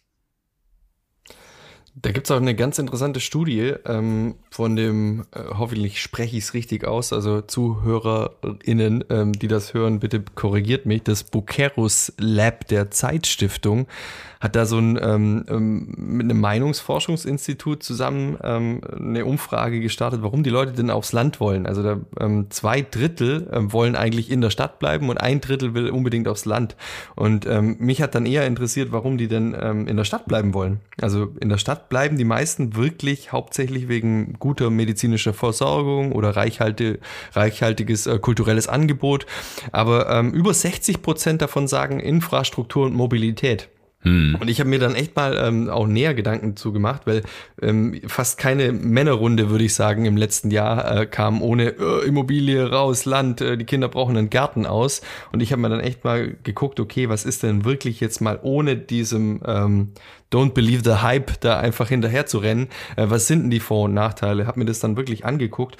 [1.97, 6.55] Da gibt's auch eine ganz interessante Studie ähm, von dem, äh, hoffentlich spreche ich es
[6.55, 12.91] richtig aus, also ZuhörerInnen, ähm, die das hören, bitte korrigiert mich, das Bucerus Lab der
[12.91, 13.87] Zeitstiftung
[14.45, 20.43] hat da so ein ähm, ähm, mit einem Meinungsforschungsinstitut zusammen ähm, eine Umfrage gestartet, warum
[20.43, 21.65] die Leute denn aufs Land wollen.
[21.65, 25.73] Also da, ähm, zwei Drittel ähm, wollen eigentlich in der Stadt bleiben und ein Drittel
[25.73, 26.77] will unbedingt aufs Land.
[27.17, 30.53] Und ähm, mich hat dann eher interessiert, warum die denn ähm, in der Stadt bleiben
[30.53, 30.81] wollen.
[31.01, 36.99] Also in der Stadt bleiben die meisten wirklich hauptsächlich wegen guter medizinischer Versorgung oder reichhalte,
[37.33, 39.25] reichhaltiges äh, kulturelles Angebot.
[39.73, 43.71] Aber ähm, über 60 Prozent davon sagen Infrastruktur und Mobilität.
[44.05, 44.37] Hm.
[44.39, 47.23] Und ich habe mir dann echt mal ähm, auch näher Gedanken zu gemacht, weil
[47.61, 52.71] ähm, fast keine Männerrunde, würde ich sagen, im letzten Jahr äh, kam ohne äh, Immobilie
[52.71, 55.01] raus, Land, äh, die Kinder brauchen einen Garten aus.
[55.33, 58.39] Und ich habe mir dann echt mal geguckt, okay, was ist denn wirklich jetzt mal
[58.43, 59.93] ohne diesem ähm,
[60.31, 62.69] Don't Believe the Hype da einfach hinterher zu rennen?
[62.97, 64.47] Äh, was sind denn die Vor- und Nachteile?
[64.47, 65.79] Habe mir das dann wirklich angeguckt.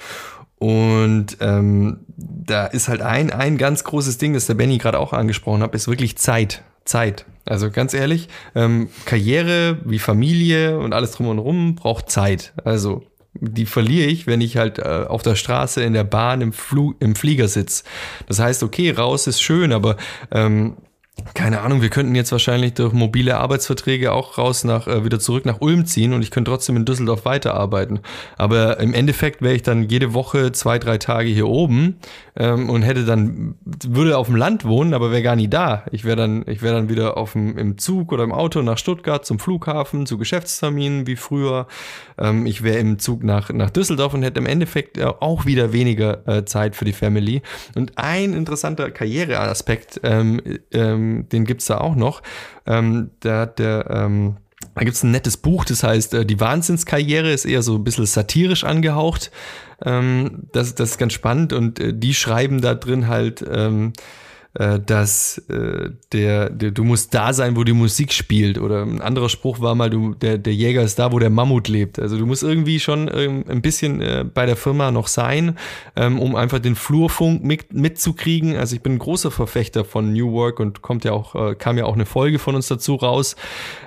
[0.57, 5.13] Und ähm, da ist halt ein, ein ganz großes Ding, das der Benny gerade auch
[5.13, 6.63] angesprochen hat, ist wirklich Zeit.
[6.85, 7.25] Zeit.
[7.45, 12.53] Also ganz ehrlich, ähm, Karriere wie Familie und alles drum und rum braucht Zeit.
[12.63, 16.53] Also die verliere ich, wenn ich halt äh, auf der Straße, in der Bahn, im,
[16.53, 17.83] Flu im Flieger sitze.
[18.27, 19.97] Das heißt, okay, raus ist schön, aber
[20.31, 20.77] ähm,
[21.33, 25.45] keine Ahnung, wir könnten jetzt wahrscheinlich durch mobile Arbeitsverträge auch raus nach, äh, wieder zurück
[25.45, 27.99] nach Ulm ziehen und ich könnte trotzdem in Düsseldorf weiterarbeiten.
[28.37, 31.97] Aber im Endeffekt wäre ich dann jede Woche zwei, drei Tage hier oben
[32.35, 35.85] ähm, und hätte dann, würde auf dem Land wohnen, aber wäre gar nie da.
[35.91, 38.77] Ich wäre dann, ich wäre dann wieder auf dem, im Zug oder im Auto nach
[38.77, 41.67] Stuttgart zum Flughafen, zu Geschäftsterminen wie früher.
[42.17, 45.71] Ähm, ich wäre im Zug nach, nach Düsseldorf und hätte im Endeffekt äh, auch wieder
[45.71, 47.41] weniger äh, Zeit für die Family.
[47.75, 50.41] Und ein interessanter Karriereaspekt, ähm,
[50.73, 52.21] ähm, ähm, den gibt's da auch noch.
[52.65, 54.37] Ähm, da der, ähm,
[54.73, 58.05] da gibt's ein nettes Buch, das heißt, äh, die Wahnsinnskarriere ist eher so ein bisschen
[58.05, 59.31] satirisch angehaucht.
[59.83, 63.93] Ähm, das, das ist ganz spannend und äh, die schreiben da drin halt, ähm,
[64.55, 68.57] äh, dass äh, der, der, du musst da sein, wo die Musik spielt.
[68.57, 71.67] Oder ein anderer Spruch war mal, du, der, der Jäger ist da, wo der Mammut
[71.67, 71.99] lebt.
[71.99, 75.57] Also du musst irgendwie schon ähm, ein bisschen äh, bei der Firma noch sein,
[75.95, 78.55] ähm, um einfach den Flurfunk mit, mitzukriegen.
[78.55, 81.85] Also ich bin ein großer Verfechter von New Work und kommt ja auch, kam ja
[81.85, 83.35] auch eine Folge von uns dazu raus.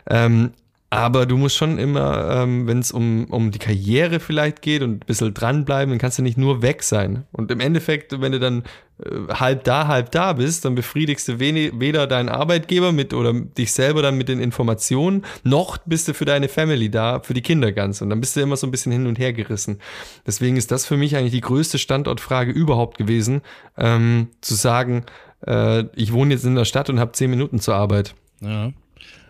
[0.08, 0.52] Ähm,
[0.90, 4.92] aber du musst schon immer, ähm, wenn es um, um die Karriere vielleicht geht und
[4.92, 7.24] ein bisschen dranbleiben, dann kannst du nicht nur weg sein.
[7.30, 8.62] Und im Endeffekt, wenn du dann
[9.04, 13.72] äh, halb da, halb da bist, dann befriedigst du weder deinen Arbeitgeber mit oder dich
[13.72, 17.72] selber dann mit den Informationen, noch bist du für deine Family da, für die Kinder
[17.72, 18.00] ganz.
[18.00, 19.80] Und dann bist du immer so ein bisschen hin und her gerissen.
[20.26, 23.42] Deswegen ist das für mich eigentlich die größte Standortfrage überhaupt gewesen,
[23.76, 25.04] ähm, zu sagen,
[25.46, 28.14] äh, ich wohne jetzt in der Stadt und habe zehn Minuten zur Arbeit.
[28.40, 28.72] Ja.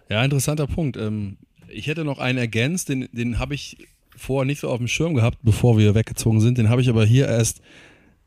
[0.08, 0.96] Ja, interessanter Punkt.
[0.96, 1.36] Ähm,
[1.70, 3.76] ich hätte noch einen ergänzt, den, den habe ich
[4.16, 6.58] vorher nicht so auf dem Schirm gehabt, bevor wir weggezogen sind.
[6.58, 7.60] Den habe ich aber hier erst,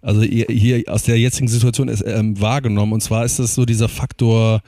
[0.02, 2.94] also hier aus der jetzigen Situation ist, ähm, wahrgenommen.
[2.94, 4.62] Und zwar ist das so dieser Faktor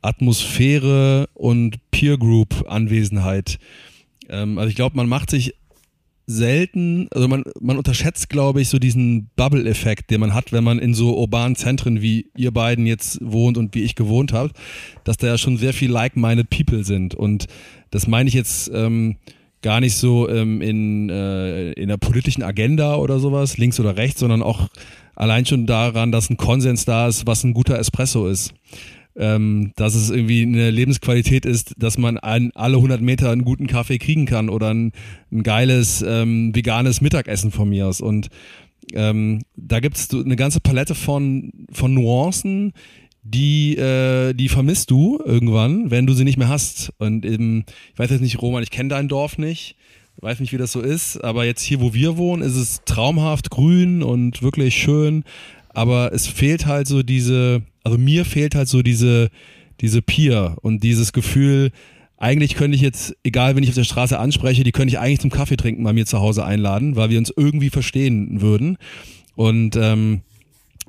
[0.00, 3.58] Atmosphäre und Peer Group Anwesenheit.
[4.28, 5.54] Ähm, also ich glaube, man macht sich
[6.26, 10.78] selten, also man, man unterschätzt, glaube ich, so diesen Bubble-Effekt, den man hat, wenn man
[10.78, 14.52] in so urbanen Zentren wie ihr beiden jetzt wohnt und wie ich gewohnt habe,
[15.04, 17.14] dass da ja schon sehr viel like-minded People sind.
[17.14, 17.46] Und
[17.90, 19.16] das meine ich jetzt ähm,
[19.60, 24.20] gar nicht so ähm, in, äh, in der politischen Agenda oder sowas, links oder rechts,
[24.20, 24.68] sondern auch
[25.14, 28.54] allein schon daran, dass ein Konsens da ist, was ein guter Espresso ist
[29.16, 33.66] ähm, dass es irgendwie eine Lebensqualität ist, dass man an alle 100 Meter einen guten
[33.66, 34.92] Kaffee kriegen kann oder ein,
[35.32, 38.00] ein geiles ähm, veganes Mittagessen von mir aus.
[38.00, 38.28] Und
[38.92, 42.72] ähm, da gibt es eine ganze Palette von, von Nuancen,
[43.22, 46.92] die, äh, die vermisst du irgendwann, wenn du sie nicht mehr hast.
[46.98, 49.76] Und eben, ich weiß jetzt nicht, Roman, ich kenne dein Dorf nicht,
[50.16, 53.50] weiß nicht, wie das so ist, aber jetzt hier, wo wir wohnen, ist es traumhaft
[53.50, 55.24] grün und wirklich schön
[55.74, 59.30] aber es fehlt halt so diese, also mir fehlt halt so diese,
[59.80, 61.70] diese Peer und dieses Gefühl,
[62.16, 65.20] eigentlich könnte ich jetzt, egal wenn ich auf der Straße anspreche, die könnte ich eigentlich
[65.20, 68.78] zum Kaffee trinken bei mir zu Hause einladen, weil wir uns irgendwie verstehen würden.
[69.36, 70.22] Und ähm,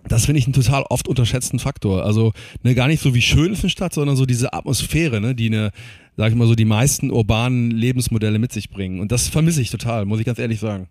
[0.08, 2.06] das finde ich einen total oft unterschätzten Faktor.
[2.06, 2.32] Also
[2.64, 5.48] ne, gar nicht so wie schön ist eine Stadt, sondern so diese Atmosphäre, ne, die
[5.48, 5.72] eine,
[6.16, 9.00] sag ich mal so, die meisten urbanen Lebensmodelle mit sich bringen.
[9.00, 10.88] Und das vermisse ich total, muss ich ganz ehrlich sagen.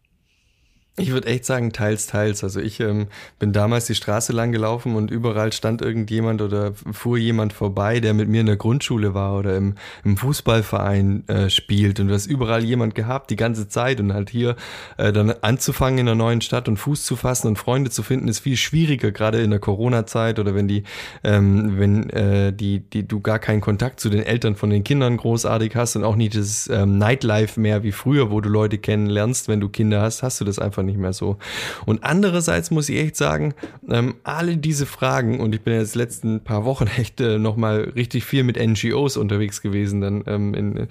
[0.96, 2.44] Ich würde echt sagen, teils, teils.
[2.44, 3.08] Also ich ähm,
[3.40, 8.14] bin damals die Straße lang gelaufen und überall stand irgendjemand oder fuhr jemand vorbei, der
[8.14, 11.98] mit mir in der Grundschule war oder im, im Fußballverein äh, spielt.
[11.98, 13.98] Und du hast überall jemand gehabt, die ganze Zeit.
[13.98, 14.54] Und halt hier
[14.96, 18.28] äh, dann anzufangen in einer neuen Stadt und Fuß zu fassen und Freunde zu finden,
[18.28, 20.84] ist viel schwieriger, gerade in der Corona-Zeit oder wenn die,
[21.24, 25.16] ähm, wenn äh, die, die du gar keinen Kontakt zu den Eltern von den Kindern
[25.16, 29.48] großartig hast und auch nicht das ähm, Nightlife mehr wie früher, wo du Leute kennenlernst,
[29.48, 31.38] wenn du Kinder hast, hast du das einfach nicht mehr so.
[31.86, 33.54] Und andererseits muss ich echt sagen,
[33.88, 38.24] ähm, alle diese Fragen, und ich bin jetzt letzten paar Wochen echt äh, nochmal richtig
[38.24, 40.86] viel mit NGOs unterwegs gewesen, dann ähm, in, äh,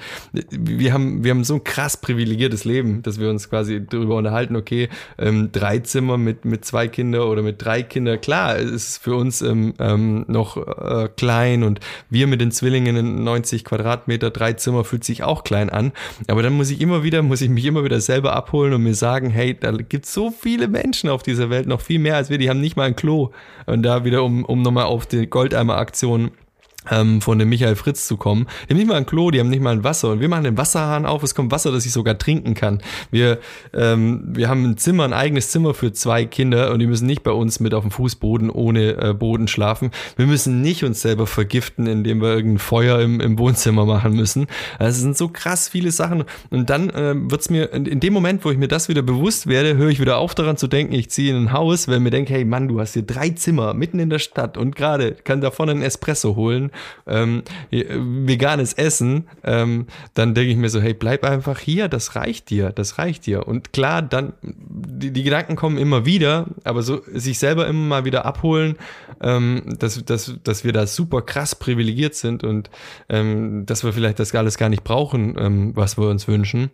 [0.52, 4.56] wir haben, wir haben so ein krass privilegiertes Leben, dass wir uns quasi darüber unterhalten,
[4.56, 8.98] okay, ähm, drei Zimmer mit, mit zwei Kindern oder mit drei Kindern, klar, es ist
[8.98, 11.80] für uns ähm, ähm, noch äh, klein und
[12.10, 15.92] wir mit den Zwillingen in 90 Quadratmeter, drei Zimmer fühlt sich auch klein an,
[16.28, 18.96] aber dann muss ich immer wieder, muss ich mich immer wieder selber abholen und mir
[18.96, 22.38] sagen, hey, da gibt so viele Menschen auf dieser Welt, noch viel mehr als wir,
[22.38, 23.32] die haben nicht mal ein Klo.
[23.66, 26.32] Und da wieder, um, um nochmal auf die Goldeimer-Aktion
[26.90, 28.48] ähm, von dem Michael Fritz zu kommen.
[28.68, 30.12] Die haben nicht mal ein Klo, die haben nicht mal ein Wasser.
[30.12, 32.82] Und wir machen den Wasserhahn auf, es kommt Wasser, das ich sogar trinken kann.
[33.12, 33.40] Wir,
[33.74, 37.24] ähm, wir haben ein Zimmer, ein eigenes Zimmer für zwei Kinder und die müssen nicht
[37.24, 39.92] bei uns mit auf dem Fußboden ohne äh, Boden schlafen.
[40.16, 44.48] Wir müssen nicht uns selber vergiften, indem wir irgendein Feuer im, im Wohnzimmer machen müssen.
[44.80, 46.24] Also es sind so krass viele Sachen.
[46.50, 49.48] Und dann äh, wird's mir, in, in dem Moment, wo ich mir das wieder bewusst
[49.48, 52.10] werde, höre ich wieder auf daran zu denken, ich ziehe in ein Haus, wenn mir
[52.10, 55.42] denke, hey Mann, du hast hier drei Zimmer mitten in der Stadt und gerade kann
[55.42, 56.72] davon einen Espresso holen
[57.08, 62.50] ähm, veganes Essen, ähm, dann denke ich mir so, hey, bleib einfach hier, das reicht
[62.50, 63.48] dir, das reicht dir.
[63.48, 68.06] Und klar, dann, die, die Gedanken kommen immer wieder, aber so sich selber immer mal
[68.06, 68.78] wieder abholen,
[69.22, 72.70] ähm, dass, dass, dass wir da super krass privilegiert sind und
[73.10, 76.72] ähm, dass wir vielleicht das alles gar nicht brauchen, ähm, was wir uns wünschen.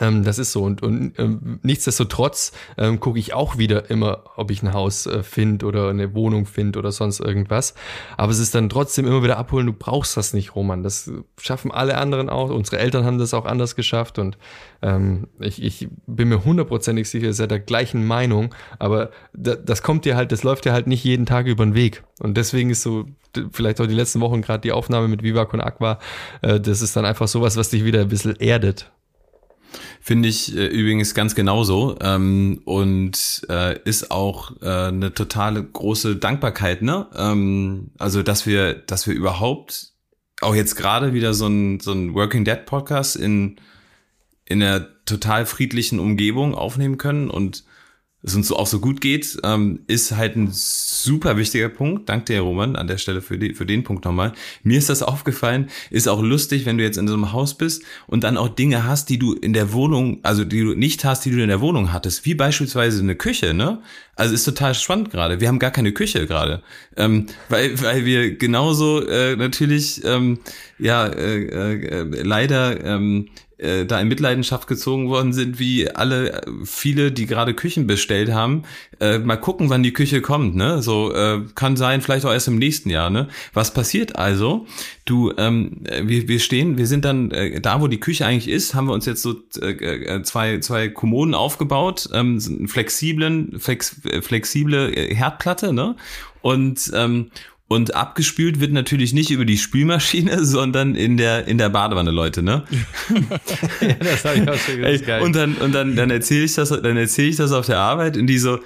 [0.00, 0.62] Ähm, das ist so.
[0.62, 5.22] Und, und ähm, nichtsdestotrotz ähm, gucke ich auch wieder immer, ob ich ein Haus äh,
[5.22, 7.74] finde oder eine Wohnung finde oder sonst irgendwas.
[8.16, 10.82] Aber es ist dann trotzdem immer wieder abholen, du brauchst das nicht, Roman.
[10.82, 12.50] Das schaffen alle anderen auch.
[12.50, 14.18] Unsere Eltern haben das auch anders geschafft.
[14.18, 14.38] Und
[14.80, 18.54] ähm, ich, ich bin mir hundertprozentig sicher, ihr seid der gleichen Meinung.
[18.78, 21.74] Aber da, das kommt dir halt, das läuft dir halt nicht jeden Tag über den
[21.74, 22.02] Weg.
[22.18, 23.04] Und deswegen ist so
[23.52, 25.98] vielleicht auch die letzten Wochen gerade die Aufnahme mit Vivac und Aqua,
[26.42, 28.90] äh, das ist dann einfach sowas, was dich wieder ein bisschen erdet.
[30.04, 36.16] Finde ich äh, übrigens ganz genauso ähm, und äh, ist auch äh, eine totale große
[36.16, 37.06] Dankbarkeit, ne?
[37.14, 39.92] Ähm, also dass wir, dass wir überhaupt
[40.40, 43.60] auch jetzt gerade wieder so ein so ein Working Dead Podcast in
[44.44, 47.62] in einer total friedlichen Umgebung aufnehmen können und
[48.22, 52.08] es uns auch so gut geht, ähm, ist halt ein super wichtiger Punkt.
[52.08, 54.32] Dank dir, Roman, an der Stelle für, die, für den Punkt nochmal.
[54.62, 57.82] Mir ist das aufgefallen, ist auch lustig, wenn du jetzt in so einem Haus bist
[58.06, 61.24] und dann auch Dinge hast, die du in der Wohnung, also die du nicht hast,
[61.24, 63.80] die du in der Wohnung hattest, wie beispielsweise eine Küche, ne?
[64.14, 65.40] Also ist total spannend gerade.
[65.40, 66.62] Wir haben gar keine Küche gerade,
[66.96, 70.38] ähm, weil weil wir genauso äh, natürlich ähm,
[70.78, 73.30] ja äh, äh, leider ähm,
[73.62, 78.32] äh, da in Mitleidenschaft gezogen worden sind, wie alle, äh, viele, die gerade Küchen bestellt
[78.32, 78.62] haben.
[79.00, 80.82] Äh, mal gucken, wann die Küche kommt, ne?
[80.82, 83.28] So äh, kann sein, vielleicht auch erst im nächsten Jahr, ne?
[83.54, 84.66] Was passiert also?
[85.04, 88.74] Du, ähm, wir, wir stehen, wir sind dann äh, da, wo die Küche eigentlich ist,
[88.74, 94.92] haben wir uns jetzt so äh, äh zwei, zwei Kommoden aufgebaut, ähm, flexiblen, flex, flexible
[94.92, 95.96] Herdplatte, ne?
[96.40, 97.30] Und und
[97.72, 102.42] und abgespült wird natürlich nicht über die Spülmaschine, sondern in der, in der Badewanne, Leute,
[102.42, 102.64] ne?
[103.80, 105.08] ja, das habe ich auch schon gesagt.
[105.08, 107.78] Ey, und dann, und dann, dann erzähle ich das, dann erzähle ich das auf der
[107.78, 108.58] Arbeit und die so,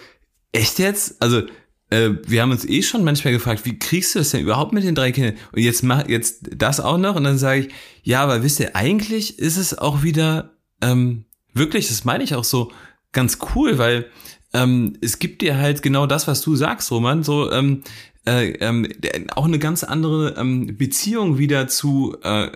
[0.52, 1.20] echt jetzt?
[1.20, 1.42] Also,
[1.90, 4.84] äh, wir haben uns eh schon manchmal gefragt, wie kriegst du das denn überhaupt mit
[4.84, 5.34] den drei Kindern?
[5.52, 7.68] Und jetzt mach jetzt das auch noch und dann sage ich,
[8.02, 12.44] ja, aber wisst ihr, eigentlich ist es auch wieder ähm, wirklich, das meine ich auch
[12.44, 12.72] so
[13.12, 14.06] ganz cool, weil
[14.52, 17.22] ähm, es gibt dir halt genau das, was du sagst, Roman.
[17.22, 17.82] So, ähm,
[18.26, 18.88] äh, ähm,
[19.34, 22.50] auch eine ganz andere ähm, Beziehung wieder zu, äh,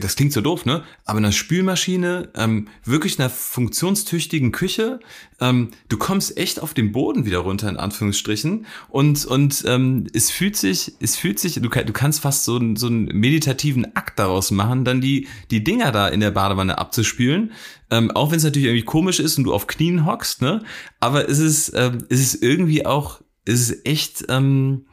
[0.00, 0.84] das klingt so doof, ne?
[1.04, 5.00] Aber einer Spülmaschine, ähm, wirklich einer funktionstüchtigen Küche,
[5.40, 8.66] ähm, du kommst echt auf den Boden wieder runter, in Anführungsstrichen.
[8.88, 12.86] Und, und ähm, es fühlt sich, es fühlt sich, du, du kannst fast so, so
[12.86, 17.52] einen meditativen Akt daraus machen, dann die, die Dinger da in der Badewanne abzuspülen.
[17.90, 20.62] Ähm, auch wenn es natürlich irgendwie komisch ist und du auf Knien hockst, ne?
[21.00, 24.24] Aber es ist, ähm, es ist irgendwie auch, es ist echt.
[24.28, 24.86] Ähm,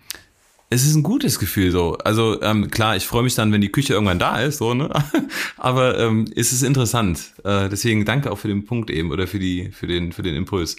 [0.72, 1.98] es ist ein gutes Gefühl so.
[1.98, 4.90] Also ähm, klar, ich freue mich dann, wenn die Küche irgendwann da ist, so, ne?
[5.58, 7.34] Aber ähm, es ist interessant.
[7.44, 10.34] Äh, deswegen danke auch für den Punkt eben oder für die, für den, für den
[10.34, 10.78] Impuls.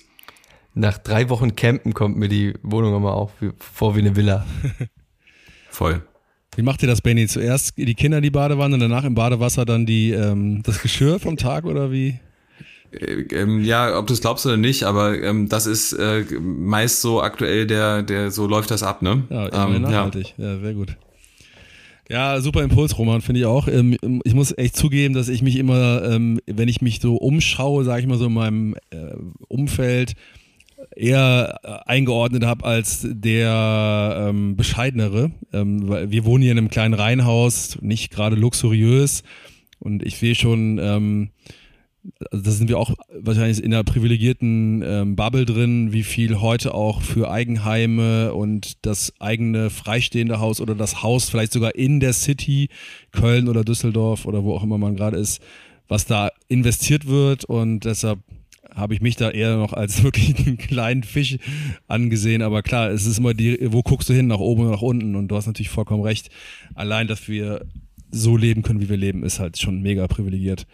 [0.75, 4.47] Nach drei Wochen Campen kommt mir die Wohnung immer auch wie, vor wie eine Villa.
[5.71, 6.01] Voll.
[6.57, 7.27] Wie macht ihr das, Benny?
[7.27, 11.21] Zuerst die Kinder in die Badewanne und danach im Badewasser dann die, ähm, das Geschirr
[11.21, 12.19] vom Tag oder wie?
[12.93, 17.01] Äh, ähm, ja, ob du es glaubst oder nicht, aber ähm, das ist äh, meist
[17.01, 19.25] so aktuell der, der so läuft das ab, ne?
[19.31, 20.35] Ja, ähm, nachhaltig.
[20.37, 20.53] Ja.
[20.53, 20.97] ja, sehr gut.
[22.09, 23.69] Ja, super Impulsroman, finde ich auch.
[23.69, 27.85] Ähm, ich muss echt zugeben, dass ich mich immer, ähm, wenn ich mich so umschaue,
[27.85, 29.15] sage ich mal so in meinem äh,
[29.49, 30.15] Umfeld,
[30.95, 35.31] eher äh, eingeordnet habe als der ähm, bescheidenere.
[35.53, 39.23] Ähm, weil wir wohnen hier in einem kleinen Reihenhaus, nicht gerade luxuriös.
[39.79, 41.31] Und ich sehe schon, ähm,
[42.31, 46.75] also da sind wir auch wahrscheinlich in einer privilegierten ähm, Bubble drin, wie viel heute
[46.75, 52.13] auch für Eigenheime und das eigene freistehende Haus oder das Haus vielleicht sogar in der
[52.13, 52.69] City,
[53.13, 55.41] Köln oder Düsseldorf oder wo auch immer man gerade ist,
[55.89, 58.19] was da investiert wird und deshalb
[58.75, 61.39] habe ich mich da eher noch als wirklich einen kleinen Fisch
[61.89, 62.43] angesehen.
[62.43, 65.15] Aber klar, es ist immer die, wo guckst du hin, nach oben oder nach unten?
[65.15, 66.31] Und du hast natürlich vollkommen recht.
[66.75, 67.67] Allein, dass wir
[68.11, 70.67] so leben können, wie wir leben, ist halt schon mega privilegiert.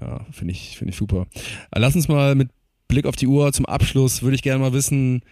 [0.00, 1.26] Ja, finde ich, finde ich super.
[1.70, 2.50] Äh, lass uns mal mit
[2.88, 5.22] Blick auf die Uhr zum Abschluss, würde ich gerne mal wissen,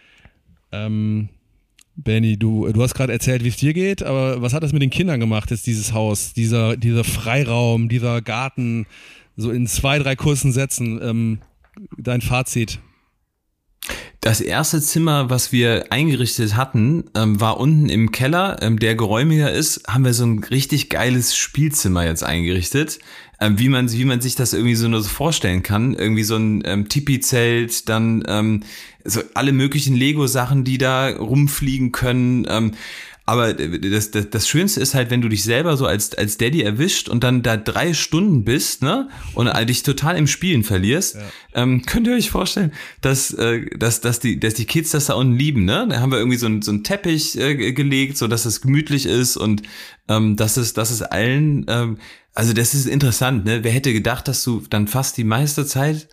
[0.71, 1.29] ähm,
[1.95, 4.81] Benny, du, du hast gerade erzählt, wie es dir geht, aber was hat das mit
[4.81, 8.87] den Kindern gemacht, jetzt dieses Haus, dieser, dieser Freiraum, dieser Garten,
[9.37, 11.39] so in zwei, drei kurzen Sätzen, ähm,
[11.97, 12.79] dein Fazit?
[14.23, 19.51] Das erste Zimmer, was wir eingerichtet hatten, ähm, war unten im Keller, ähm, der geräumiger
[19.51, 22.99] ist, haben wir so ein richtig geiles Spielzimmer jetzt eingerichtet
[23.43, 25.93] ähm, wie man wie man sich das irgendwie so nur so vorstellen kann.
[25.93, 28.63] Irgendwie so ein ähm, Tipi-Zelt, dann ähm,
[29.03, 32.45] so alle möglichen Lego-Sachen, die da rumfliegen können.
[32.49, 32.71] Ähm,
[33.25, 36.61] aber das, das, das Schönste ist halt, wenn du dich selber so als, als Daddy
[36.61, 39.07] erwischt und dann da drei Stunden bist, ne?
[39.33, 41.15] Und dich total im Spielen verlierst.
[41.15, 41.21] Ja.
[41.53, 45.13] Ähm, könnt ihr euch vorstellen, dass, äh, dass, dass, die, dass die Kids das da
[45.13, 45.87] unten lieben, ne?
[45.89, 49.05] Da haben wir irgendwie so, ein, so einen Teppich äh, gelegt, so dass es gemütlich
[49.05, 49.61] ist und
[50.09, 51.97] ähm, dass es, dass es allen ähm,
[52.35, 53.63] also das ist interessant, ne?
[53.63, 56.07] Wer hätte gedacht, dass du dann fast die meiste Zeit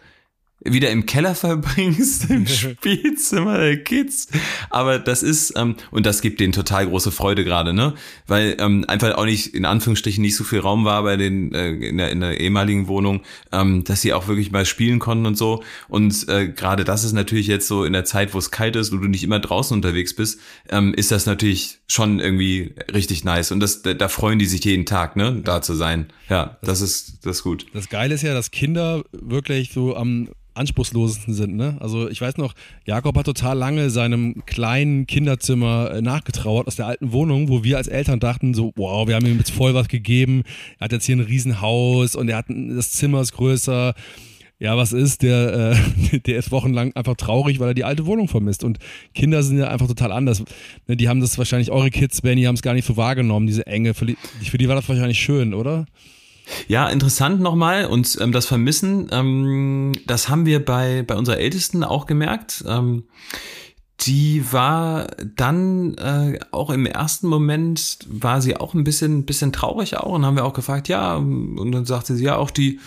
[0.63, 4.29] wieder im Keller verbringst, im Spielzimmer der Kids.
[4.69, 7.95] Aber das ist, ähm, und das gibt denen total große Freude gerade, ne?
[8.27, 11.71] Weil ähm, einfach auch nicht, in Anführungsstrichen, nicht so viel Raum war bei den, äh,
[11.71, 15.39] in, der, in der ehemaligen Wohnung, ähm, dass sie auch wirklich mal spielen konnten und
[15.39, 15.63] so.
[15.89, 18.93] Und äh, gerade das ist natürlich jetzt so in der Zeit, wo es kalt ist,
[18.93, 23.51] wo du nicht immer draußen unterwegs bist, ähm, ist das natürlich schon irgendwie richtig nice.
[23.51, 26.07] Und das, da, freuen die sich jeden Tag, ne, da zu sein.
[26.29, 27.67] Ja, das, das ist, das ist gut.
[27.75, 31.57] Das Geile ist ja, dass Kinder wirklich so am anspruchslosesten sind.
[31.57, 31.77] Ne?
[31.81, 36.87] Also ich weiß noch, Jakob hat total lange seinem kleinen Kinderzimmer äh, nachgetrauert aus der
[36.87, 39.89] alten Wohnung, wo wir als Eltern dachten so, wow, wir haben ihm jetzt voll was
[39.89, 40.43] gegeben.
[40.79, 43.95] Er hat jetzt hier ein Riesenhaus und er hat das Zimmer ist größer.
[44.61, 45.23] Ja, was ist?
[45.23, 45.75] Der,
[46.13, 48.63] äh, der ist wochenlang einfach traurig, weil er die alte Wohnung vermisst.
[48.63, 48.79] Und
[49.15, 50.45] Kinder sind ja einfach total anders.
[50.87, 53.67] Ne, die haben das wahrscheinlich, eure Kids, Benny, haben es gar nicht so wahrgenommen, diese
[53.67, 53.95] Enge.
[53.95, 55.87] Für die, für die war das wahrscheinlich schön, oder?
[56.69, 61.85] Ja, interessant nochmal und ähm, das Vermissen, ähm, das haben wir bei, bei unserer Ältesten
[61.85, 62.65] auch gemerkt.
[62.67, 63.05] Ähm,
[64.01, 69.97] die war dann äh, auch im ersten Moment war sie auch ein bisschen bisschen traurig
[69.99, 72.81] auch und haben wir auch gefragt ja und dann sagte sie ja auch die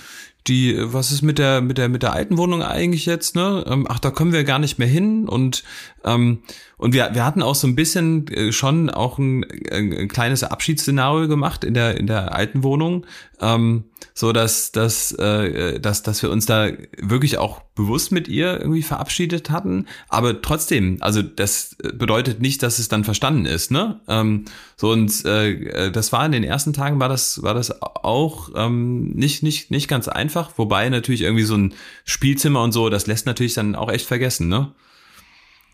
[0.47, 3.63] die, was ist mit der, mit der, mit der alten Wohnung eigentlich jetzt, ne?
[3.67, 5.63] Ähm, ach, da kommen wir gar nicht mehr hin und,
[6.03, 6.39] ähm,
[6.77, 11.27] und wir, wir hatten auch so ein bisschen äh, schon auch ein, ein, kleines Abschiedsszenario
[11.27, 13.05] gemacht in der, in der alten Wohnung,
[13.39, 18.59] ähm, so dass, dass, äh, dass, dass wir uns da wirklich auch bewusst mit ihr
[18.59, 19.88] irgendwie verabschiedet hatten.
[20.09, 24.01] Aber trotzdem, also das bedeutet nicht, dass es dann verstanden ist, ne?
[24.07, 28.49] Ähm, so und äh, das war in den ersten Tagen war das, war das auch
[28.55, 33.07] ähm, nicht, nicht, nicht ganz einfach, wobei natürlich irgendwie so ein Spielzimmer und so, das
[33.07, 34.73] lässt natürlich dann auch echt vergessen, ne?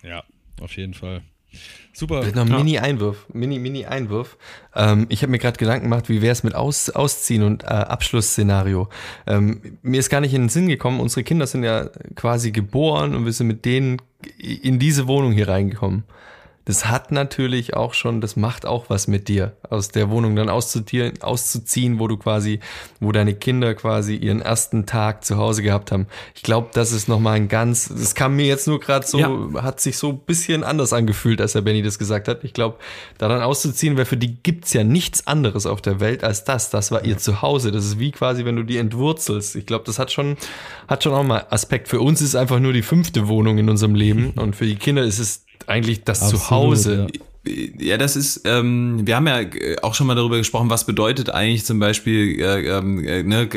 [0.02, 0.24] Ja,
[0.62, 1.22] auf jeden Fall.
[1.94, 2.22] Super.
[2.22, 2.58] Vielleicht noch ein ja.
[2.58, 3.26] Mini-Einwurf.
[3.34, 4.38] Mini, Mini-Einwurf.
[4.76, 7.68] Ähm, ich habe mir gerade Gedanken gemacht, wie wäre es mit Aus, Ausziehen und äh,
[7.68, 8.88] Abschlussszenario.
[9.26, 13.16] Ähm, mir ist gar nicht in den Sinn gekommen, unsere Kinder sind ja quasi geboren
[13.16, 13.98] und wir sind mit denen
[14.38, 16.04] in diese Wohnung hier reingekommen
[16.70, 20.50] das hat natürlich auch schon, das macht auch was mit dir, aus der Wohnung dann
[20.50, 22.60] auszuziehen, wo du quasi,
[23.00, 26.06] wo deine Kinder quasi ihren ersten Tag zu Hause gehabt haben.
[26.36, 29.64] Ich glaube, das ist nochmal ein ganz, das kam mir jetzt nur gerade so, ja.
[29.64, 32.44] hat sich so ein bisschen anders angefühlt, als der Benny das gesagt hat.
[32.44, 32.78] Ich glaube,
[33.18, 36.70] da dann auszuziehen, weil für die gibt's ja nichts anderes auf der Welt als das.
[36.70, 37.72] Das war ihr Zuhause.
[37.72, 39.56] Das ist wie quasi, wenn du die entwurzelst.
[39.56, 40.38] Ich glaube, das hat schon,
[40.88, 41.88] hat schon auch mal Aspekt.
[41.88, 44.76] Für uns ist es einfach nur die fünfte Wohnung in unserem Leben und für die
[44.76, 47.08] Kinder ist es eigentlich das Absolut, Zuhause.
[47.14, 47.20] Ja.
[47.48, 49.40] Ja, das ist, ähm, wir haben ja
[49.82, 53.50] auch schon mal darüber gesprochen, was bedeutet eigentlich zum Beispiel, äh, ähm, äh, ne,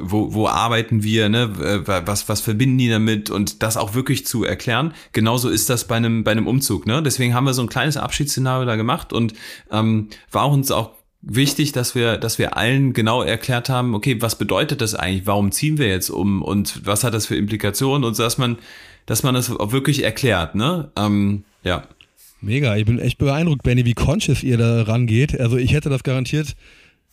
[0.00, 4.44] wo, wo arbeiten wir, ne, was, was verbinden die damit und das auch wirklich zu
[4.44, 4.94] erklären.
[5.12, 7.02] Genauso ist das bei einem, bei einem Umzug, ne.
[7.02, 9.34] Deswegen haben wir so ein kleines Abschiedsszenario da gemacht und
[9.70, 14.36] ähm, war uns auch wichtig, dass wir, dass wir allen genau erklärt haben, okay, was
[14.36, 15.26] bedeutet das eigentlich?
[15.26, 16.42] Warum ziehen wir jetzt um?
[16.42, 18.04] Und was hat das für Implikationen?
[18.04, 18.58] Und so, dass man,
[19.10, 20.92] dass man das auch wirklich erklärt, ne?
[20.94, 21.82] Ähm, ja.
[22.40, 25.38] Mega, ich bin echt beeindruckt, Benny, wie conscious ihr da rangeht.
[25.40, 26.54] Also ich hätte das garantiert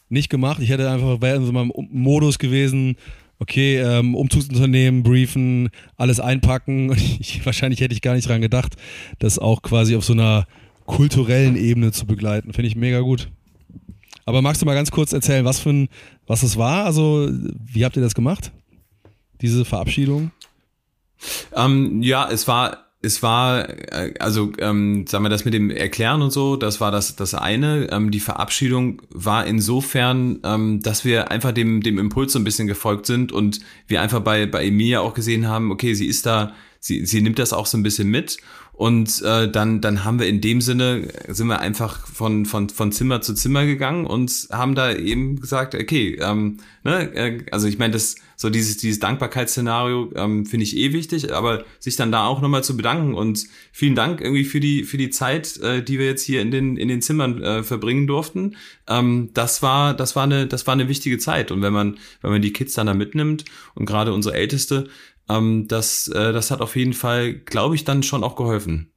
[0.08, 0.62] nicht gemacht.
[0.62, 2.98] Ich hätte einfach in so meinem Modus gewesen,
[3.40, 6.96] okay, ähm, Umzugsunternehmen briefen, alles einpacken.
[7.20, 8.76] Ich, wahrscheinlich hätte ich gar nicht dran gedacht,
[9.18, 10.46] das auch quasi auf so einer
[10.86, 12.54] kulturellen Ebene zu begleiten.
[12.54, 13.28] Finde ich mega gut.
[14.26, 15.90] Aber magst du mal ganz kurz erzählen, was für ein,
[16.28, 16.86] was es war?
[16.86, 18.52] Also, wie habt ihr das gemacht?
[19.42, 20.30] Diese Verabschiedung?
[21.56, 26.22] Ähm, ja, es war es war, äh, also ähm, sagen wir das mit dem Erklären
[26.22, 27.90] und so, das war das, das eine.
[27.92, 32.68] Ähm, die Verabschiedung war insofern, ähm, dass wir einfach dem, dem Impuls so ein bisschen
[32.68, 36.54] gefolgt sind und wir einfach bei, bei Emilia auch gesehen haben, okay, sie ist da,
[36.80, 38.38] sie, sie nimmt das auch so ein bisschen mit
[38.78, 42.92] und äh, dann, dann haben wir in dem Sinne, sind wir einfach von, von, von
[42.92, 46.58] Zimmer zu Zimmer gegangen und haben da eben gesagt, okay, ähm,
[46.88, 51.34] ne, äh, also ich meine, das so dieses, dieses Dankbarkeitsszenario ähm, finde ich eh wichtig,
[51.34, 54.98] aber sich dann da auch nochmal zu bedanken und vielen Dank irgendwie für die, für
[54.98, 58.56] die Zeit, äh, die wir jetzt hier in den, in den Zimmern äh, verbringen durften.
[58.88, 61.52] Ähm, das war, das war eine, das war eine wichtige Zeit.
[61.52, 64.88] Und wenn man, wenn man die Kids dann da mitnimmt und gerade unsere Älteste,
[65.30, 68.92] ähm, das, äh, das hat auf jeden Fall, glaube ich, dann schon auch geholfen.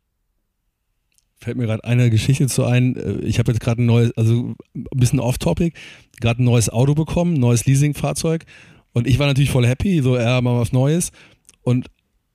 [1.40, 2.96] Fällt mir gerade eine Geschichte zu ein.
[2.96, 5.74] Äh, ich habe jetzt gerade ein neues, also ein bisschen off-topic,
[6.20, 8.44] gerade ein neues Auto bekommen, neues Leasingfahrzeug.
[8.92, 11.12] Und ich war natürlich voll happy, so, er mal was Neues.
[11.62, 11.86] Und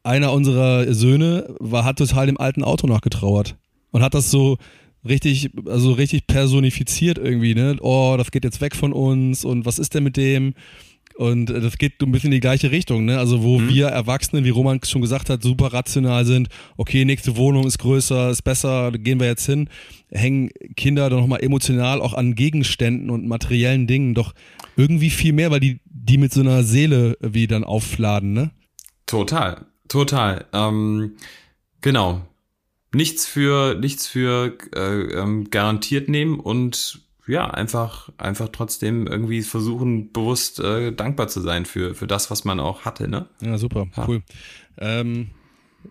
[0.04, 3.58] einer unserer Söhne war, hat total dem alten Auto nachgetrauert.
[3.92, 4.58] Und hat das so
[5.08, 7.78] richtig, also richtig personifiziert irgendwie, ne?
[7.80, 10.54] Oh, das geht jetzt weg von uns und was ist denn mit dem?
[11.16, 13.18] Und äh, das geht ein bisschen in die gleiche Richtung, ne?
[13.18, 13.70] Also wo mhm.
[13.70, 18.30] wir Erwachsene, wie Roman schon gesagt hat, super rational sind, okay, nächste Wohnung ist größer,
[18.30, 19.70] ist besser, gehen wir jetzt hin,
[20.12, 24.34] hängen Kinder dann nochmal emotional auch an Gegenständen und materiellen Dingen doch
[24.76, 28.52] irgendwie viel mehr, weil die, die mit so einer Seele wie dann aufladen, ne?
[29.06, 30.46] Total, total.
[30.52, 31.16] Ähm,
[31.80, 32.22] genau.
[32.94, 40.12] Nichts für, nichts für äh, ähm, garantiert nehmen und ja, einfach, einfach trotzdem irgendwie versuchen,
[40.12, 43.28] bewusst äh, dankbar zu sein für, für das, was man auch hatte, ne?
[43.42, 44.08] Ja, super, ja.
[44.08, 44.22] cool.
[44.78, 45.32] Ähm,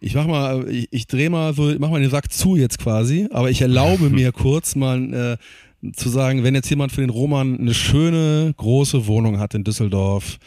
[0.00, 3.28] ich mach mal, ich, ich drehe mal so, mach mal den Sack zu jetzt quasi,
[3.30, 5.38] aber ich erlaube mir kurz mal
[5.82, 9.64] äh, zu sagen, wenn jetzt jemand für den Roman eine schöne, große Wohnung hat in
[9.64, 10.38] Düsseldorf,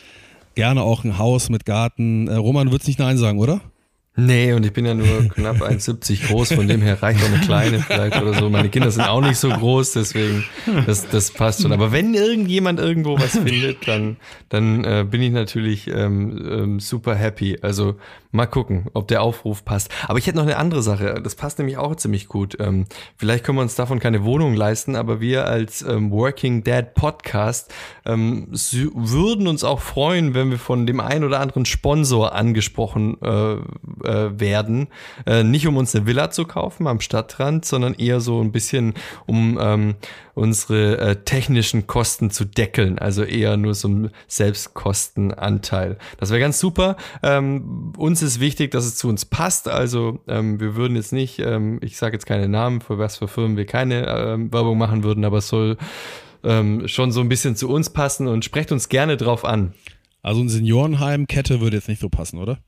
[0.55, 3.61] gerne auch ein Haus mit Garten, äh, Roman wird's nicht Nein sagen, oder?
[4.20, 7.39] Nee, und ich bin ja nur knapp 1,70 groß, von dem her reicht auch eine
[7.39, 8.49] kleine vielleicht oder so.
[8.49, 10.43] Meine Kinder sind auch nicht so groß, deswegen,
[10.88, 11.72] das, das passt schon.
[11.72, 14.18] Aber wenn irgendjemand irgendwo was findet, dann,
[14.49, 17.59] dann äh, bin ich natürlich ähm, ähm, super happy.
[17.61, 17.97] Also
[18.38, 19.89] Mal gucken, ob der Aufruf passt.
[20.07, 21.19] Aber ich hätte noch eine andere Sache.
[21.23, 22.55] Das passt nämlich auch ziemlich gut.
[22.59, 22.85] Ähm,
[23.15, 27.73] vielleicht können wir uns davon keine Wohnung leisten, aber wir als ähm, Working Dad Podcast
[28.05, 33.53] ähm, würden uns auch freuen, wenn wir von dem einen oder anderen Sponsor angesprochen äh,
[33.53, 34.89] äh, werden.
[35.25, 38.93] Äh, nicht um uns eine Villa zu kaufen am Stadtrand, sondern eher so ein bisschen
[39.25, 39.95] um ähm,
[40.38, 42.99] unsere äh, technischen Kosten zu deckeln.
[42.99, 45.97] Also eher nur so ein Selbstkostenanteil.
[46.19, 46.95] Das wäre ganz super.
[47.23, 49.67] Ähm, uns ist wichtig, dass es zu uns passt.
[49.67, 53.27] Also ähm, wir würden jetzt nicht, ähm, ich sage jetzt keine Namen, für was für
[53.27, 55.77] Firmen wir keine ähm, Werbung machen würden, aber es soll
[56.43, 59.73] ähm, schon so ein bisschen zu uns passen und sprecht uns gerne drauf an.
[60.21, 62.59] Also ein Seniorenheim-Kette würde jetzt nicht so passen, oder?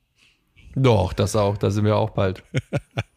[0.76, 2.44] Doch, das auch, da sind wir auch bald.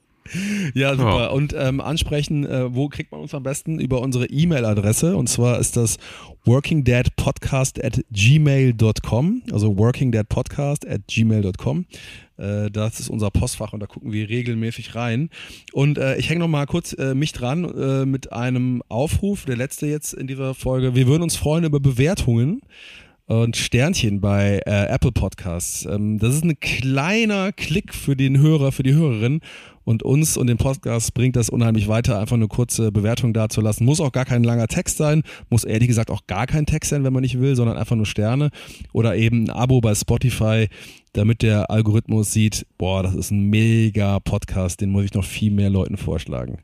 [0.74, 1.30] Ja, super.
[1.32, 1.36] Oh.
[1.36, 3.78] Und ähm, ansprechen, äh, wo kriegt man uns am besten?
[3.78, 5.16] Über unsere E-Mail-Adresse.
[5.16, 5.98] Und zwar ist das
[6.44, 9.42] workingdadpodcast at gmail.com.
[9.52, 11.86] Also workingdadpodcast at gmail.com.
[12.36, 15.30] Äh, das ist unser Postfach und da gucken wir regelmäßig rein.
[15.72, 19.56] Und äh, ich hänge noch mal kurz äh, mich dran äh, mit einem Aufruf, der
[19.56, 20.94] letzte jetzt in dieser Folge.
[20.94, 22.62] Wir würden uns freuen über Bewertungen
[23.26, 25.86] und Sternchen bei äh, Apple Podcasts.
[25.86, 29.40] Ähm, das ist ein kleiner Klick für den Hörer, für die Hörerin
[29.84, 33.86] und uns und den Podcast bringt das unheimlich weiter, einfach eine kurze Bewertung dazulassen.
[33.86, 37.04] Muss auch gar kein langer Text sein, muss ehrlich gesagt auch gar kein Text sein,
[37.04, 38.50] wenn man nicht will, sondern einfach nur Sterne
[38.92, 40.68] oder eben ein Abo bei Spotify,
[41.12, 45.50] damit der Algorithmus sieht, boah, das ist ein mega Podcast, den muss ich noch viel
[45.50, 46.58] mehr Leuten vorschlagen.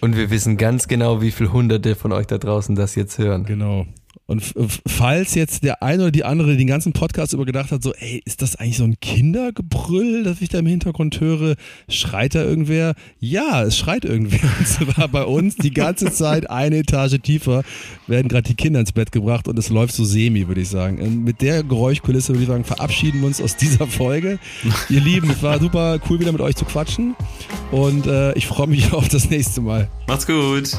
[0.00, 3.44] Und wir wissen ganz genau, wie viele Hunderte von euch da draußen das jetzt hören.
[3.44, 3.86] Genau.
[4.26, 4.42] Und
[4.86, 8.22] falls jetzt der eine oder die andere den ganzen Podcast über gedacht hat, so, ey,
[8.24, 11.56] ist das eigentlich so ein Kindergebrüll, das ich da im Hintergrund höre?
[11.88, 12.94] Schreit da irgendwer?
[13.20, 14.40] Ja, es schreit irgendwer.
[14.58, 17.64] Und zwar bei uns die ganze Zeit eine Etage tiefer
[18.06, 21.00] werden gerade die Kinder ins Bett gebracht und es läuft so semi, würde ich sagen.
[21.00, 24.38] Und mit der Geräuschkulisse würde ich sagen, verabschieden wir uns aus dieser Folge.
[24.88, 27.14] Ihr Lieben, es war super cool, wieder mit euch zu quatschen.
[27.70, 29.88] Und äh, ich freue mich auf das nächste Mal.
[30.06, 30.70] Macht's gut.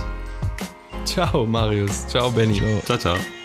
[1.06, 2.06] Ciao, Marius.
[2.10, 2.60] Ciao, Benny.
[2.60, 2.82] Ciao.
[2.86, 3.45] Ciao, ciao.